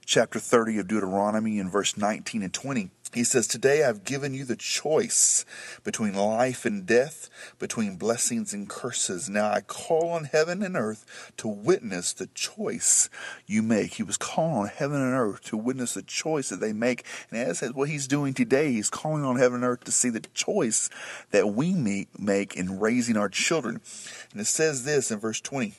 chapter 0.07 0.39
30 0.39 0.79
of 0.79 0.89
Deuteronomy 0.89 1.59
in 1.59 1.69
verse 1.69 1.97
19 1.97 2.43
and 2.43 2.55
20, 2.55 2.91
he 3.15 3.25
says, 3.25 3.47
Today 3.47 3.85
I've 3.85 4.05
given 4.05 4.35
you 4.35 4.45
the 4.45 4.57
choice 4.57 5.47
between 5.83 6.15
life 6.15 6.67
and 6.67 6.85
death, 6.85 7.31
between 7.59 7.97
blessings 7.97 8.53
and 8.53 8.69
curses. 8.69 9.31
Now 9.31 9.51
I 9.51 9.63
call 9.63 10.11
on 10.11 10.25
heaven 10.25 10.63
and 10.63 10.77
earth 10.77 11.33
to 11.39 11.49
witness 11.49 12.13
the 12.13 12.27
choice 12.29 13.09
you 13.47 13.63
make. 13.63 13.95
He 13.95 14.03
was 14.03 14.19
calling 14.19 14.55
on 14.55 14.67
heaven 14.69 15.01
and 15.01 15.15
earth 15.15 15.43
to 15.45 15.57
witness 15.57 15.95
the 15.95 16.03
choice 16.03 16.51
that 16.51 16.61
they 16.61 16.73
make. 16.73 17.05
And 17.31 17.41
as 17.41 17.61
what 17.61 17.89
he's 17.89 18.07
doing 18.07 18.35
today, 18.35 18.73
he's 18.73 18.91
calling 18.91 19.25
on 19.25 19.37
heaven 19.37 19.57
and 19.57 19.65
earth 19.65 19.85
to 19.85 19.93
see 19.93 20.11
the 20.11 20.21
choice 20.21 20.91
that 21.31 21.49
we 21.49 21.73
make 22.19 22.57
in 22.57 22.79
raising 22.79 23.17
our 23.17 23.31
children. 23.31 23.81
And 24.33 24.41
it 24.41 24.47
says 24.47 24.85
this 24.85 25.11
in 25.11 25.19
verse 25.19 25.41
20. 25.41 25.69
It 25.69 25.75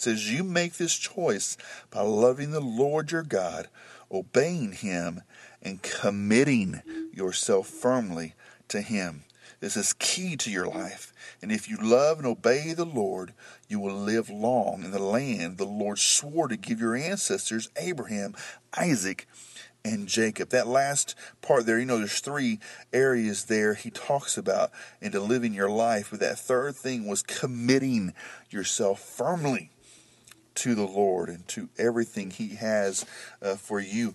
says, 0.00 0.30
You 0.30 0.42
make 0.42 0.74
this 0.74 0.96
choice 0.96 1.56
by 1.90 2.02
loving 2.02 2.50
the 2.50 2.60
Lord 2.60 3.12
your 3.12 3.22
God, 3.22 3.68
obeying 4.10 4.72
him 4.72 5.22
and 5.66 5.82
committing 5.82 6.80
yourself 7.12 7.66
firmly 7.66 8.34
to 8.68 8.80
Him. 8.80 9.24
This 9.58 9.76
is 9.76 9.94
key 9.94 10.36
to 10.36 10.50
your 10.50 10.66
life. 10.66 11.12
And 11.42 11.50
if 11.50 11.68
you 11.68 11.76
love 11.76 12.18
and 12.18 12.26
obey 12.26 12.72
the 12.72 12.84
Lord, 12.84 13.32
you 13.68 13.80
will 13.80 13.96
live 13.96 14.30
long 14.30 14.84
in 14.84 14.92
the 14.92 15.02
land 15.02 15.58
the 15.58 15.64
Lord 15.64 15.98
swore 15.98 16.46
to 16.46 16.56
give 16.56 16.78
your 16.78 16.94
ancestors, 16.94 17.68
Abraham, 17.76 18.36
Isaac, 18.78 19.26
and 19.84 20.06
Jacob. 20.06 20.50
That 20.50 20.68
last 20.68 21.16
part 21.42 21.66
there, 21.66 21.80
you 21.80 21.84
know, 21.84 21.98
there's 21.98 22.20
three 22.20 22.60
areas 22.92 23.46
there 23.46 23.74
he 23.74 23.90
talks 23.90 24.38
about 24.38 24.70
into 25.00 25.18
living 25.18 25.52
your 25.52 25.70
life. 25.70 26.08
But 26.12 26.20
that 26.20 26.38
third 26.38 26.76
thing 26.76 27.08
was 27.08 27.22
committing 27.22 28.14
yourself 28.50 29.00
firmly 29.00 29.70
to 30.56 30.76
the 30.76 30.86
Lord 30.86 31.28
and 31.28 31.46
to 31.48 31.70
everything 31.76 32.30
he 32.30 32.54
has 32.54 33.04
uh, 33.42 33.56
for 33.56 33.80
you. 33.80 34.14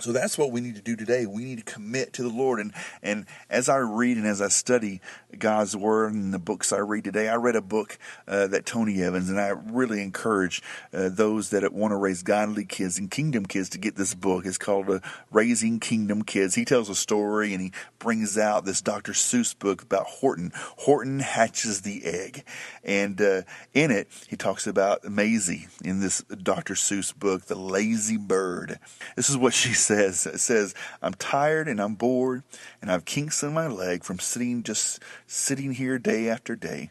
So 0.00 0.10
that's 0.10 0.36
what 0.36 0.50
we 0.50 0.60
need 0.60 0.74
to 0.74 0.82
do 0.82 0.96
today. 0.96 1.24
We 1.24 1.44
need 1.44 1.58
to 1.58 1.72
commit 1.72 2.12
to 2.14 2.24
the 2.24 2.28
Lord. 2.28 2.58
And, 2.58 2.72
and 3.00 3.26
as 3.48 3.68
I 3.68 3.76
read 3.76 4.16
and 4.16 4.26
as 4.26 4.42
I 4.42 4.48
study 4.48 5.00
God's 5.38 5.76
Word 5.76 6.12
and 6.12 6.34
the 6.34 6.40
books 6.40 6.72
I 6.72 6.78
read 6.78 7.04
today, 7.04 7.28
I 7.28 7.36
read 7.36 7.54
a 7.54 7.62
book 7.62 7.96
uh, 8.26 8.48
that 8.48 8.66
Tony 8.66 9.00
Evans, 9.00 9.30
and 9.30 9.38
I 9.38 9.50
really 9.50 10.02
encourage 10.02 10.62
uh, 10.92 11.10
those 11.10 11.50
that 11.50 11.72
want 11.72 11.92
to 11.92 11.96
raise 11.96 12.24
godly 12.24 12.64
kids 12.64 12.98
and 12.98 13.08
kingdom 13.08 13.46
kids 13.46 13.68
to 13.70 13.78
get 13.78 13.94
this 13.94 14.14
book. 14.14 14.46
It's 14.46 14.58
called 14.58 14.90
uh, 14.90 14.98
Raising 15.30 15.78
Kingdom 15.78 16.22
Kids. 16.22 16.56
He 16.56 16.64
tells 16.64 16.88
a 16.88 16.94
story 16.96 17.52
and 17.52 17.62
he 17.62 17.72
brings 18.00 18.36
out 18.36 18.64
this 18.64 18.80
Dr. 18.80 19.12
Seuss 19.12 19.56
book 19.56 19.82
about 19.82 20.06
Horton. 20.06 20.50
Horton 20.78 21.20
hatches 21.20 21.82
the 21.82 22.04
egg. 22.04 22.44
And 22.82 23.20
uh, 23.20 23.42
in 23.72 23.92
it, 23.92 24.08
he 24.28 24.36
talks 24.36 24.66
about 24.66 25.02
Mayzie 25.04 25.68
in 25.84 26.00
this 26.00 26.22
Dr. 26.22 26.74
Seuss 26.74 27.14
book, 27.16 27.46
The 27.46 27.54
Lazy 27.54 28.16
Bird. 28.16 28.80
This 29.14 29.30
is 29.30 29.36
what 29.36 29.54
she 29.54 29.72
says. 29.84 30.28
Says, 30.40 30.74
I'm 31.02 31.14
tired 31.14 31.68
and 31.68 31.80
I'm 31.80 31.94
bored 31.94 32.42
and 32.80 32.90
I've 32.90 33.04
kinks 33.04 33.42
in 33.42 33.54
my 33.54 33.66
leg 33.66 34.04
from 34.04 34.18
sitting, 34.18 34.62
just 34.62 35.02
sitting 35.26 35.72
here 35.72 35.98
day 35.98 36.28
after 36.28 36.56
day. 36.56 36.90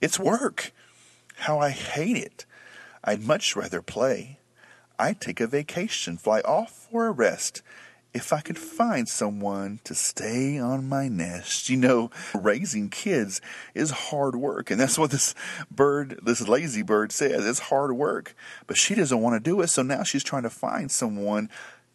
It's 0.00 0.18
work. 0.18 0.72
How 1.36 1.58
I 1.58 1.70
hate 1.70 2.16
it. 2.16 2.46
I'd 3.02 3.22
much 3.22 3.56
rather 3.56 3.82
play. 3.82 4.38
I'd 4.98 5.20
take 5.20 5.40
a 5.40 5.46
vacation, 5.46 6.18
fly 6.18 6.40
off 6.40 6.88
for 6.90 7.06
a 7.06 7.12
rest 7.12 7.62
if 8.12 8.32
I 8.32 8.40
could 8.40 8.58
find 8.58 9.08
someone 9.08 9.80
to 9.84 9.94
stay 9.94 10.58
on 10.58 10.88
my 10.88 11.08
nest. 11.08 11.68
You 11.68 11.76
know, 11.76 12.10
raising 12.34 12.90
kids 12.90 13.40
is 13.74 13.90
hard 13.90 14.36
work. 14.36 14.70
And 14.70 14.80
that's 14.80 14.98
what 14.98 15.10
this 15.10 15.34
bird, 15.70 16.20
this 16.22 16.46
lazy 16.46 16.82
bird 16.82 17.12
says. 17.12 17.46
It's 17.46 17.60
hard 17.60 17.92
work. 17.92 18.34
But 18.66 18.76
she 18.76 18.94
doesn't 18.94 19.20
want 19.20 19.42
to 19.42 19.50
do 19.50 19.60
it. 19.60 19.68
So 19.68 19.82
now 19.82 20.02
she's 20.02 20.24
trying 20.24 20.42
to 20.42 20.50
find 20.50 20.90
someone 20.90 21.50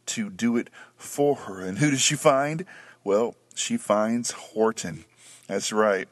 to 0.07 0.29
do 0.29 0.57
it 0.57 0.69
for 0.95 1.35
her. 1.35 1.61
And 1.61 1.77
who 1.77 1.91
does 1.91 2.01
she 2.01 2.15
find? 2.15 2.65
Well, 3.03 3.35
she 3.55 3.77
finds 3.77 4.31
Horton. 4.31 5.05
That's 5.47 5.71
right. 5.71 6.07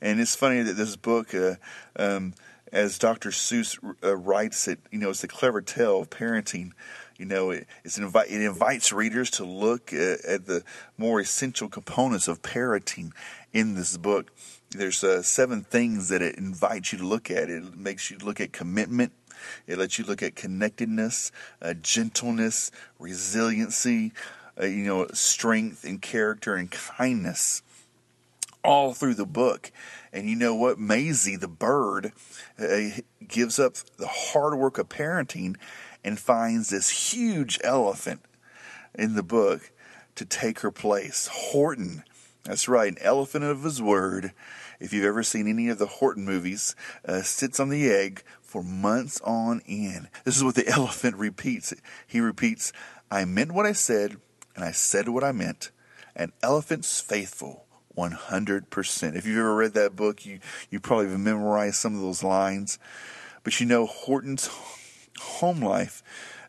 And 0.00 0.20
it's 0.20 0.34
funny 0.34 0.62
that 0.62 0.74
this 0.74 0.96
book, 0.96 1.34
uh, 1.34 1.54
um, 1.96 2.34
as 2.72 2.98
Dr. 2.98 3.30
Seuss 3.30 3.78
uh, 4.02 4.16
writes 4.16 4.66
it, 4.66 4.80
you 4.90 4.98
know, 4.98 5.10
it's 5.10 5.22
a 5.22 5.28
clever 5.28 5.60
tale 5.60 6.00
of 6.00 6.10
parenting. 6.10 6.72
You 7.18 7.26
know, 7.26 7.50
it, 7.50 7.66
invi- 7.84 8.30
it 8.30 8.42
invites 8.42 8.92
readers 8.92 9.30
to 9.32 9.44
look 9.44 9.92
at, 9.92 10.24
at, 10.24 10.46
the 10.46 10.64
more 10.98 11.20
essential 11.20 11.68
components 11.68 12.26
of 12.26 12.42
parenting 12.42 13.12
in 13.52 13.74
this 13.74 13.96
book. 13.96 14.32
There's 14.70 15.04
uh, 15.04 15.22
seven 15.22 15.62
things 15.62 16.08
that 16.08 16.22
it 16.22 16.36
invites 16.36 16.92
you 16.92 16.98
to 16.98 17.06
look 17.06 17.30
at. 17.30 17.50
It 17.50 17.76
makes 17.76 18.10
you 18.10 18.16
look 18.18 18.40
at 18.40 18.52
commitment, 18.52 19.12
it 19.66 19.78
lets 19.78 19.98
you 19.98 20.04
look 20.04 20.22
at 20.22 20.34
connectedness, 20.34 21.32
uh, 21.60 21.74
gentleness, 21.74 22.70
resiliency, 22.98 24.12
uh, 24.60 24.66
you 24.66 24.84
know, 24.84 25.06
strength 25.12 25.84
and 25.84 26.02
character 26.02 26.54
and 26.54 26.70
kindness 26.70 27.62
all 28.64 28.94
through 28.94 29.14
the 29.14 29.26
book. 29.26 29.72
And 30.12 30.28
you 30.28 30.36
know 30.36 30.54
what? 30.54 30.78
Mayzie, 30.78 31.36
the 31.36 31.48
bird, 31.48 32.12
uh, 32.58 33.00
gives 33.26 33.58
up 33.58 33.74
the 33.96 34.06
hard 34.06 34.56
work 34.58 34.78
of 34.78 34.88
parenting 34.88 35.56
and 36.04 36.18
finds 36.18 36.70
this 36.70 37.12
huge 37.12 37.58
elephant 37.64 38.20
in 38.94 39.14
the 39.14 39.22
book 39.22 39.72
to 40.16 40.24
take 40.24 40.60
her 40.60 40.70
place. 40.70 41.28
Horton. 41.32 42.04
That's 42.44 42.68
right, 42.68 42.90
an 42.90 42.98
elephant 43.00 43.44
of 43.44 43.62
his 43.62 43.80
word. 43.80 44.32
If 44.80 44.92
you've 44.92 45.04
ever 45.04 45.22
seen 45.22 45.46
any 45.46 45.68
of 45.68 45.78
the 45.78 45.86
Horton 45.86 46.24
movies, 46.24 46.74
uh, 47.06 47.22
sits 47.22 47.60
on 47.60 47.68
the 47.68 47.88
egg, 47.88 48.24
for 48.52 48.62
months 48.62 49.18
on 49.24 49.62
end. 49.66 50.10
This 50.24 50.36
is 50.36 50.44
what 50.44 50.54
the 50.54 50.68
elephant 50.76 51.16
repeats. 51.16 51.72
He 52.06 52.20
repeats, 52.20 52.70
I 53.10 53.24
meant 53.24 53.52
what 53.52 53.64
I 53.64 53.72
said, 53.72 54.18
and 54.54 54.62
I 54.62 54.72
said 54.72 55.08
what 55.08 55.24
I 55.24 55.32
meant. 55.32 55.70
An 56.14 56.32
elephant's 56.42 57.00
faithful 57.00 57.64
100%. 57.96 59.16
If 59.16 59.24
you've 59.24 59.38
ever 59.38 59.54
read 59.54 59.72
that 59.72 59.96
book, 59.96 60.26
you, 60.26 60.38
you 60.68 60.80
probably 60.80 61.08
have 61.08 61.18
memorized 61.18 61.76
some 61.76 61.94
of 61.94 62.02
those 62.02 62.22
lines. 62.22 62.78
But 63.42 63.58
you 63.58 63.64
know, 63.64 63.86
Horton's 63.86 64.50
home 65.18 65.62
life 65.62 66.02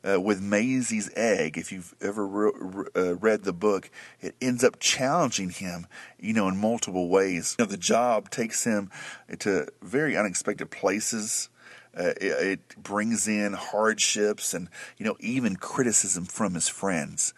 uh, 0.06 0.20
with 0.20 0.42
Mayzie's 0.42 1.10
egg, 1.16 1.58
if 1.58 1.72
you've 1.72 1.96
ever 2.02 2.28
re- 2.28 2.86
uh, 2.96 3.16
read 3.16 3.44
the 3.44 3.54
book, 3.54 3.90
it 4.20 4.36
ends 4.42 4.62
up 4.62 4.78
challenging 4.80 5.52
him, 5.52 5.88
you 6.20 6.34
know, 6.34 6.50
in 6.50 6.58
multiple 6.58 7.08
ways. 7.08 7.56
You 7.58 7.64
know, 7.64 7.72
the 7.72 7.78
job 7.78 8.30
takes 8.30 8.66
him 8.66 8.92
to 9.40 9.68
very 9.82 10.18
unexpected 10.18 10.70
places. 10.70 11.48
Uh, 11.98 12.14
it, 12.20 12.24
it, 12.24 12.84
brings 12.84 13.28
in 13.28 13.54
hardships 13.54 14.56
and 14.56 14.68
you 14.98 15.06
know 15.06 15.16
even 15.20 15.56
criticism 15.56 16.26
from 16.26 16.56
his 16.56 16.68
friends. 16.68 17.34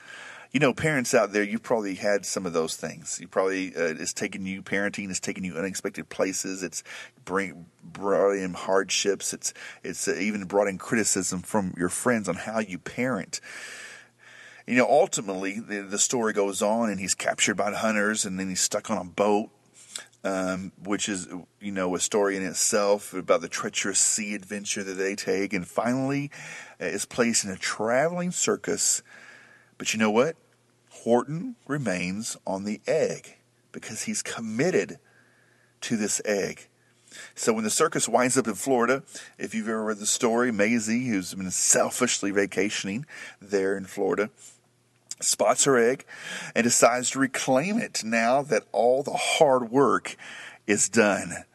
You 0.51 0.61
know, 0.61 0.73
parents 0.73 1.13
out 1.13 1.33
there, 1.33 1.43
you've 1.43 1.63
probably 1.63 1.95
had 1.95 2.25
some 2.25 2.45
of 2.45 2.53
those 2.53 2.77
things. 2.77 3.19
You 3.19 3.27
probably 3.27 3.75
uh, 3.75 3.95
it's 3.99 4.13
taken 4.13 4.45
you 4.45 4.61
parenting 4.61 5.09
it's 5.09 5.19
taken 5.19 5.43
you 5.43 5.55
unexpected 5.55 6.07
places. 6.07 6.63
It's 6.63 6.83
bring 7.25 7.65
brought 7.83 8.37
in 8.37 8.53
hardships. 8.53 9.33
It's 9.33 9.53
it's 9.83 10.07
uh, 10.07 10.15
even 10.15 10.45
brought 10.45 10.69
in 10.69 10.77
criticism 10.77 11.41
from 11.41 11.73
your 11.77 11.89
friends 11.89 12.29
on 12.29 12.35
how 12.35 12.59
you 12.59 12.77
parent 12.77 13.41
you 14.67 14.75
know, 14.77 14.87
ultimately 14.89 15.59
the, 15.59 15.81
the, 15.81 15.99
story 15.99 16.33
goes 16.33 16.61
on, 16.61 16.89
and 16.89 16.99
he's 16.99 17.13
captured 17.13 17.55
by 17.55 17.69
the 17.69 17.77
hunters, 17.77 18.25
and 18.25 18.39
then 18.39 18.49
he's 18.49 18.61
stuck 18.61 18.89
on 18.89 18.97
a 18.97 19.03
boat, 19.03 19.49
um, 20.25 20.71
which 20.83 21.07
is, 21.07 21.27
you 21.61 21.71
know, 21.71 21.93
a 21.95 21.99
story 21.99 22.35
in 22.35 22.43
itself 22.43 23.13
about 23.13 23.41
the 23.41 23.47
treacherous 23.47 23.99
sea 23.99 24.33
adventure 24.33 24.83
that 24.83 24.95
they 24.95 25.15
take. 25.15 25.53
And 25.53 25.67
finally, 25.67 26.31
uh, 26.81 26.85
is 26.85 27.05
placed 27.05 27.45
in 27.45 27.51
a 27.51 27.55
traveling 27.55 28.31
circus. 28.31 29.03
But 29.77 29.93
you 29.93 29.99
know 29.99 30.09
what? 30.09 30.35
Horton 30.89 31.55
remains 31.67 32.37
on 32.47 32.63
the 32.63 32.81
egg 32.87 33.37
because 33.71 34.03
he's 34.03 34.23
committed 34.23 34.97
to 35.81 35.95
this 35.95 36.19
egg. 36.25 36.69
So 37.35 37.53
when 37.53 37.63
the 37.63 37.69
circus 37.69 38.09
winds 38.09 38.35
up 38.35 38.47
in 38.47 38.55
Florida, 38.55 39.03
if 39.37 39.53
you've 39.53 39.69
ever 39.69 39.83
read 39.83 39.99
the 39.99 40.07
story, 40.07 40.51
Mayzie, 40.51 41.07
who's 41.07 41.35
been 41.35 41.51
selfishly 41.51 42.31
vacationing 42.31 43.05
there 43.39 43.77
in 43.77 43.85
Florida, 43.85 44.31
spots 45.21 45.63
her 45.65 45.77
egg, 45.77 46.05
and 46.55 46.63
decides 46.63 47.11
to 47.11 47.19
reclaim 47.19 47.77
it 47.77 48.03
now 48.03 48.41
that 48.41 48.63
all 48.71 49.03
the 49.03 49.13
hard 49.13 49.71
work 49.71 50.15
is 50.67 50.89
done. 50.89 51.45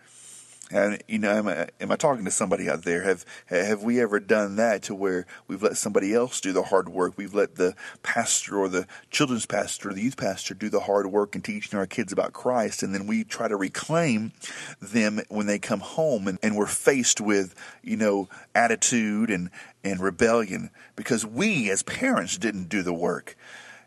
And 0.72 1.02
you 1.08 1.18
know, 1.18 1.30
am 1.30 1.48
I, 1.48 1.68
am 1.80 1.90
I 1.90 1.96
talking 1.96 2.24
to 2.24 2.30
somebody 2.30 2.70
out 2.70 2.84
there? 2.84 3.02
Have 3.02 3.24
have 3.46 3.82
we 3.82 4.00
ever 4.00 4.20
done 4.20 4.56
that 4.56 4.82
to 4.84 4.94
where 4.94 5.26
we've 5.48 5.62
let 5.62 5.76
somebody 5.76 6.14
else 6.14 6.40
do 6.40 6.52
the 6.52 6.62
hard 6.62 6.88
work? 6.88 7.14
We've 7.16 7.34
let 7.34 7.56
the 7.56 7.74
pastor 8.02 8.56
or 8.56 8.68
the 8.68 8.86
children's 9.10 9.46
pastor 9.46 9.90
or 9.90 9.94
the 9.94 10.02
youth 10.02 10.16
pastor 10.16 10.54
do 10.54 10.68
the 10.68 10.80
hard 10.80 11.06
work 11.08 11.34
in 11.34 11.42
teaching 11.42 11.78
our 11.78 11.86
kids 11.86 12.12
about 12.12 12.32
Christ, 12.32 12.82
and 12.84 12.94
then 12.94 13.08
we 13.08 13.24
try 13.24 13.48
to 13.48 13.56
reclaim 13.56 14.32
them 14.80 15.20
when 15.28 15.46
they 15.46 15.58
come 15.58 15.80
home, 15.80 16.28
and, 16.28 16.38
and 16.42 16.56
we're 16.56 16.66
faced 16.66 17.20
with 17.20 17.54
you 17.82 17.96
know 17.96 18.28
attitude 18.54 19.28
and 19.30 19.50
and 19.82 20.00
rebellion 20.00 20.70
because 20.94 21.26
we 21.26 21.68
as 21.70 21.82
parents 21.82 22.38
didn't 22.38 22.68
do 22.68 22.82
the 22.82 22.94
work. 22.94 23.36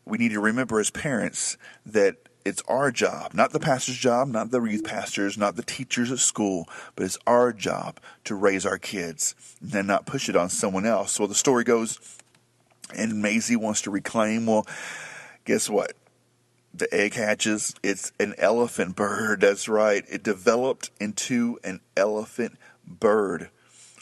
We 0.06 0.18
need 0.18 0.32
to 0.32 0.42
remember 0.42 0.82
as 0.82 0.90
parents 0.90 1.58
that 1.86 2.18
it's 2.46 2.62
our 2.68 2.92
job, 2.92 3.34
not 3.34 3.52
the 3.52 3.60
pastor's 3.60 3.98
job, 3.98 4.28
not 4.28 4.52
the 4.52 4.62
youth 4.62 4.84
pastors, 4.84 5.38
not 5.38 5.56
the 5.56 5.64
teachers 5.64 6.12
at 6.12 6.20
school, 6.20 6.68
but 6.96 7.06
it's 7.06 7.18
our 7.26 7.54
job 7.54 8.00
to 8.26 8.36
raise 8.36 8.66
our 8.66 8.78
kids 8.78 9.36
and 9.74 9.88
not 9.88 10.06
push 10.06 10.30
it 10.30 10.36
on 10.36 10.50
someone 10.50 10.86
else. 10.86 11.14
So 11.14 11.28
the 11.28 11.36
story 11.36 11.64
goes, 11.64 12.00
and 12.96 13.24
Mayzie 13.24 13.58
wants 13.58 13.82
to 13.84 13.92
reclaim. 13.92 14.46
Well, 14.46 14.68
guess 15.46 15.70
what? 15.70 15.94
The 16.74 16.94
egg 16.94 17.14
hatches. 17.14 17.76
It's 17.84 18.12
an 18.20 18.34
elephant 18.38 18.96
bird. 18.96 19.42
That's 19.42 19.70
right. 19.70 20.04
It 20.10 20.24
developed 20.24 20.92
into 21.00 21.60
an 21.64 21.82
elephant 21.96 22.58
bird. 22.86 23.50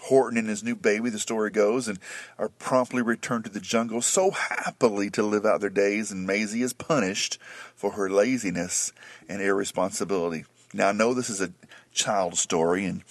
Horton 0.06 0.38
and 0.38 0.50
his 0.50 0.64
new 0.64 0.76
baby, 0.76 1.12
the 1.12 1.20
story 1.20 1.52
goes, 1.52 1.88
and 1.88 2.00
are 2.40 2.50
promptly 2.50 3.04
returned 3.04 3.46
to 3.46 3.52
the 3.52 3.60
jungle 3.60 4.02
so 4.02 4.32
happily 4.32 5.12
to 5.12 5.22
live 5.22 5.46
out 5.46 5.62
their 5.62 5.70
days, 5.70 6.12
and 6.12 6.28
Mayzie 6.28 6.64
is 6.64 6.74
punished 6.74 7.38
for 7.76 7.92
her 7.92 8.10
laziness 8.10 8.92
and 9.30 9.42
irresponsibility. 9.42 10.46
Now, 10.74 10.90
I 10.90 10.92
know 10.92 11.14
this 11.14 11.30
is 11.30 11.40
a 11.40 11.54
child 11.94 12.38
story, 12.38 12.86
and 12.86 13.04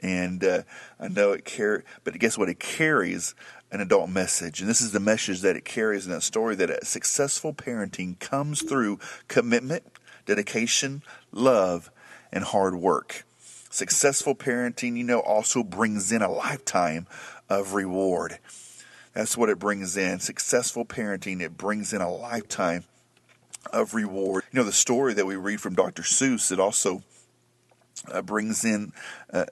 and 0.00 0.42
uh, 0.42 0.62
I 0.98 1.06
know 1.06 1.30
it 1.30 1.44
carries, 1.44 1.84
but 2.02 2.18
guess 2.18 2.36
what? 2.36 2.48
It 2.48 2.58
carries 2.58 3.36
an 3.70 3.80
adult 3.80 4.10
message, 4.10 4.60
and 4.60 4.68
this 4.68 4.80
is 4.80 4.90
the 4.90 5.00
message 5.00 5.42
that 5.42 5.56
it 5.56 5.64
carries 5.64 6.06
in 6.06 6.12
that 6.12 6.22
story: 6.22 6.56
that 6.56 6.86
successful 6.86 7.54
parenting 7.54 8.18
comes 8.18 8.62
through 8.62 8.98
commitment, 9.28 9.84
dedication, 10.26 11.02
love, 11.30 11.90
and 12.32 12.42
hard 12.42 12.74
work. 12.74 13.24
Successful 13.72 14.34
parenting, 14.34 14.98
you 14.98 15.02
know, 15.02 15.20
also 15.20 15.62
brings 15.62 16.12
in 16.12 16.20
a 16.20 16.30
lifetime 16.30 17.06
of 17.48 17.72
reward. 17.72 18.38
That's 19.14 19.34
what 19.34 19.48
it 19.48 19.58
brings 19.58 19.96
in. 19.96 20.20
Successful 20.20 20.84
parenting, 20.84 21.40
it 21.40 21.56
brings 21.56 21.94
in 21.94 22.02
a 22.02 22.12
lifetime 22.12 22.84
of 23.72 23.94
reward. 23.94 24.44
You 24.52 24.58
know, 24.58 24.64
the 24.64 24.72
story 24.72 25.14
that 25.14 25.24
we 25.24 25.36
read 25.36 25.62
from 25.62 25.74
Dr. 25.74 26.02
Seuss, 26.02 26.52
it 26.52 26.60
also 26.60 27.02
uh, 28.12 28.20
brings 28.20 28.62
in 28.62 28.92
a, 29.30 29.46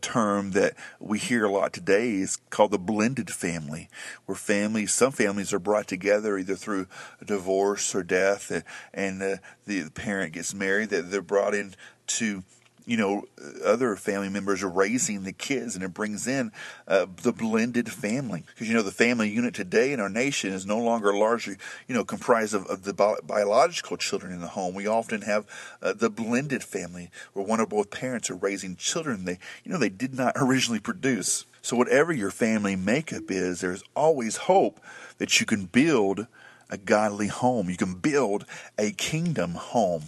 term 0.00 0.52
that 0.52 0.72
we 0.98 1.18
hear 1.18 1.44
a 1.44 1.52
lot 1.52 1.74
today 1.74 2.14
is 2.14 2.38
called 2.48 2.70
the 2.70 2.78
blended 2.78 3.30
family, 3.30 3.90
where 4.24 4.36
families, 4.36 4.94
some 4.94 5.12
families 5.12 5.52
are 5.52 5.58
brought 5.58 5.86
together 5.86 6.38
either 6.38 6.56
through 6.56 6.86
divorce 7.22 7.94
or 7.94 8.02
death, 8.02 8.50
and, 8.50 8.64
and 8.94 9.22
uh, 9.22 9.36
the, 9.66 9.80
the 9.80 9.90
parent 9.90 10.32
gets 10.32 10.54
married, 10.54 10.88
that 10.88 11.10
they're 11.10 11.20
brought 11.20 11.54
in 11.54 11.74
to 12.06 12.42
you 12.86 12.96
know, 12.96 13.24
other 13.64 13.96
family 13.96 14.28
members 14.28 14.62
are 14.62 14.68
raising 14.68 15.24
the 15.24 15.32
kids, 15.32 15.74
and 15.74 15.84
it 15.84 15.92
brings 15.92 16.26
in 16.26 16.52
uh, 16.86 17.06
the 17.22 17.32
blended 17.32 17.90
family. 17.90 18.44
Because 18.46 18.68
you 18.68 18.74
know, 18.74 18.82
the 18.82 18.92
family 18.92 19.28
unit 19.28 19.54
today 19.54 19.92
in 19.92 19.98
our 19.98 20.08
nation 20.08 20.52
is 20.52 20.64
no 20.64 20.78
longer 20.78 21.12
largely, 21.12 21.56
you 21.88 21.94
know, 21.94 22.04
comprised 22.04 22.54
of, 22.54 22.64
of 22.66 22.84
the 22.84 22.94
bi- 22.94 23.18
biological 23.24 23.96
children 23.96 24.32
in 24.32 24.40
the 24.40 24.48
home. 24.48 24.74
We 24.74 24.86
often 24.86 25.22
have 25.22 25.46
uh, 25.82 25.94
the 25.94 26.08
blended 26.08 26.62
family, 26.62 27.10
where 27.32 27.44
one 27.44 27.60
or 27.60 27.66
both 27.66 27.90
parents 27.90 28.30
are 28.30 28.36
raising 28.36 28.76
children 28.76 29.24
they, 29.24 29.38
you 29.64 29.72
know, 29.72 29.78
they 29.78 29.88
did 29.88 30.14
not 30.14 30.34
originally 30.40 30.80
produce. 30.80 31.44
So 31.62 31.76
whatever 31.76 32.12
your 32.12 32.30
family 32.30 32.76
makeup 32.76 33.24
is, 33.30 33.60
there's 33.60 33.82
always 33.96 34.36
hope 34.36 34.80
that 35.18 35.40
you 35.40 35.46
can 35.46 35.64
build 35.64 36.28
a 36.70 36.76
godly 36.76 37.28
home. 37.28 37.70
You 37.70 37.76
can 37.76 37.94
build 37.94 38.44
a 38.78 38.92
kingdom 38.92 39.52
home. 39.52 40.04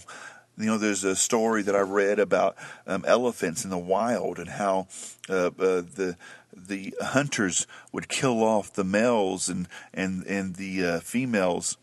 You 0.59 0.65
know, 0.65 0.77
there's 0.77 1.05
a 1.05 1.15
story 1.15 1.61
that 1.63 1.75
I 1.75 1.79
read 1.79 2.19
about 2.19 2.57
um, 2.85 3.05
elephants 3.07 3.63
in 3.63 3.69
the 3.69 3.77
wild 3.77 4.39
and 4.39 4.49
how 4.49 4.87
uh, 5.29 5.51
uh, 5.57 5.81
the 5.81 6.17
the 6.53 6.93
hunters 7.01 7.65
would 7.93 8.09
kill 8.09 8.43
off 8.43 8.73
the 8.73 8.83
males 8.83 9.47
and 9.47 9.69
and 9.93 10.25
and 10.25 10.57
the 10.57 10.85
uh, 10.85 10.99
females, 10.99 11.77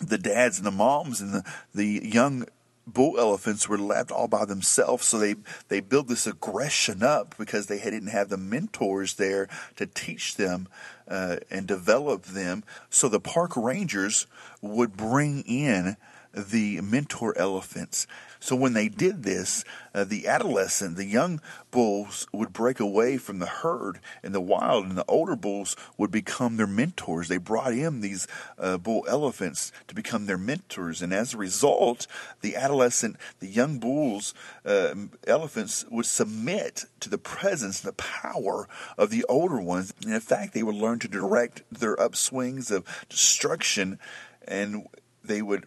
the 0.00 0.18
dads 0.18 0.58
and 0.58 0.66
the 0.66 0.72
moms, 0.72 1.20
and 1.20 1.34
the 1.34 1.44
the 1.72 2.00
young 2.02 2.46
bull 2.84 3.18
elephants 3.18 3.68
were 3.68 3.78
left 3.78 4.10
all 4.10 4.26
by 4.26 4.44
themselves. 4.44 5.06
So 5.06 5.18
they 5.18 5.36
they 5.68 5.78
built 5.78 6.08
this 6.08 6.26
aggression 6.26 7.04
up 7.04 7.36
because 7.38 7.68
they 7.68 7.78
didn't 7.78 8.08
have 8.08 8.28
the 8.28 8.36
mentors 8.36 9.14
there 9.14 9.48
to 9.76 9.86
teach 9.86 10.34
them 10.34 10.66
uh, 11.06 11.36
and 11.48 11.64
develop 11.68 12.24
them. 12.24 12.64
So 12.90 13.08
the 13.08 13.20
park 13.20 13.56
rangers 13.56 14.26
would 14.60 14.96
bring 14.96 15.42
in 15.42 15.96
the 16.34 16.80
mentor 16.80 17.36
elephants. 17.38 18.06
So 18.40 18.54
when 18.54 18.74
they 18.74 18.88
did 18.88 19.22
this, 19.22 19.64
uh, 19.94 20.04
the 20.04 20.26
adolescent, 20.26 20.96
the 20.96 21.06
young 21.06 21.40
bulls 21.70 22.26
would 22.30 22.52
break 22.52 22.78
away 22.78 23.16
from 23.16 23.38
the 23.38 23.46
herd 23.46 24.00
in 24.22 24.32
the 24.32 24.40
wild, 24.40 24.84
and 24.84 24.98
the 24.98 25.04
older 25.06 25.34
bulls 25.36 25.76
would 25.96 26.10
become 26.10 26.56
their 26.56 26.66
mentors. 26.66 27.28
They 27.28 27.38
brought 27.38 27.72
in 27.72 28.02
these 28.02 28.26
uh, 28.58 28.76
bull 28.76 29.06
elephants 29.08 29.72
to 29.88 29.94
become 29.94 30.26
their 30.26 30.36
mentors, 30.36 31.00
and 31.00 31.14
as 31.14 31.32
a 31.32 31.38
result, 31.38 32.06
the 32.42 32.54
adolescent, 32.54 33.16
the 33.40 33.46
young 33.46 33.78
bulls, 33.78 34.34
uh, 34.66 34.94
elephants 35.26 35.86
would 35.90 36.06
submit 36.06 36.84
to 37.00 37.08
the 37.08 37.18
presence 37.18 37.82
and 37.82 37.88
the 37.88 38.02
power 38.02 38.68
of 38.98 39.08
the 39.08 39.24
older 39.24 39.60
ones. 39.60 39.94
And 40.02 40.12
in 40.12 40.20
fact, 40.20 40.52
they 40.52 40.62
would 40.62 40.74
learn 40.74 40.98
to 40.98 41.08
direct 41.08 41.62
their 41.70 41.96
upswings 41.96 42.70
of 42.70 42.84
destruction, 43.08 43.98
and 44.46 44.86
they 45.22 45.40
would 45.40 45.64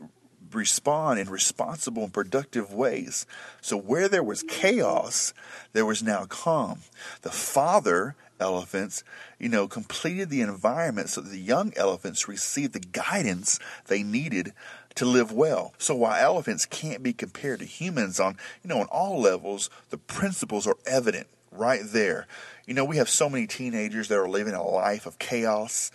respond 0.53 1.19
in 1.19 1.29
responsible 1.29 2.03
and 2.03 2.13
productive 2.13 2.73
ways. 2.73 3.25
So 3.61 3.77
where 3.77 4.07
there 4.07 4.23
was 4.23 4.43
chaos, 4.43 5.33
there 5.73 5.85
was 5.85 6.03
now 6.03 6.25
calm. 6.25 6.79
The 7.21 7.31
father 7.31 8.15
elephants, 8.39 9.03
you 9.39 9.49
know, 9.49 9.67
completed 9.67 10.29
the 10.29 10.41
environment 10.41 11.09
so 11.09 11.21
that 11.21 11.29
the 11.29 11.39
young 11.39 11.73
elephants 11.75 12.27
received 12.27 12.73
the 12.73 12.79
guidance 12.79 13.59
they 13.87 14.03
needed 14.03 14.53
to 14.95 15.05
live 15.05 15.31
well. 15.31 15.73
So 15.77 15.95
while 15.95 16.21
elephants 16.21 16.65
can't 16.65 17.03
be 17.03 17.13
compared 17.13 17.59
to 17.59 17.65
humans 17.65 18.19
on, 18.19 18.37
you 18.63 18.67
know, 18.69 18.79
on 18.79 18.87
all 18.87 19.19
levels, 19.21 19.69
the 19.89 19.97
principles 19.97 20.67
are 20.67 20.77
evident 20.85 21.27
right 21.51 21.81
there. 21.83 22.27
You 22.65 22.73
know, 22.73 22.85
we 22.85 22.97
have 22.97 23.09
so 23.09 23.29
many 23.29 23.47
teenagers 23.47 24.07
that 24.07 24.17
are 24.17 24.29
living 24.29 24.53
a 24.53 24.63
life 24.63 25.05
of 25.05 25.19
chaos 25.19 25.91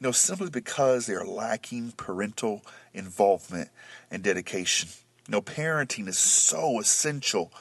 you 0.00 0.06
know, 0.06 0.12
simply 0.12 0.50
because 0.50 1.06
they 1.06 1.14
are 1.14 1.24
lacking 1.24 1.92
parental 1.92 2.62
involvement 2.96 3.70
and 4.10 4.22
dedication. 4.22 4.88
You 5.28 5.32
know, 5.32 5.42
parenting 5.42 6.08
is 6.08 6.18
so 6.18 6.80
essential 6.80 7.52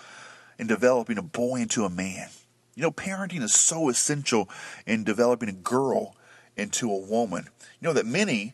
in 0.57 0.67
developing 0.67 1.17
a 1.17 1.23
boy 1.23 1.57
into 1.57 1.85
a 1.85 1.89
man. 1.89 2.29
You 2.75 2.83
know, 2.83 2.91
parenting 2.91 3.41
is 3.41 3.53
so 3.53 3.89
essential 3.89 4.49
in 4.85 5.03
developing 5.03 5.49
a 5.49 5.53
girl 5.53 6.15
into 6.57 6.91
a 6.91 6.97
woman. 6.97 7.49
You 7.79 7.87
know, 7.87 7.93
that 7.93 8.05
many, 8.05 8.53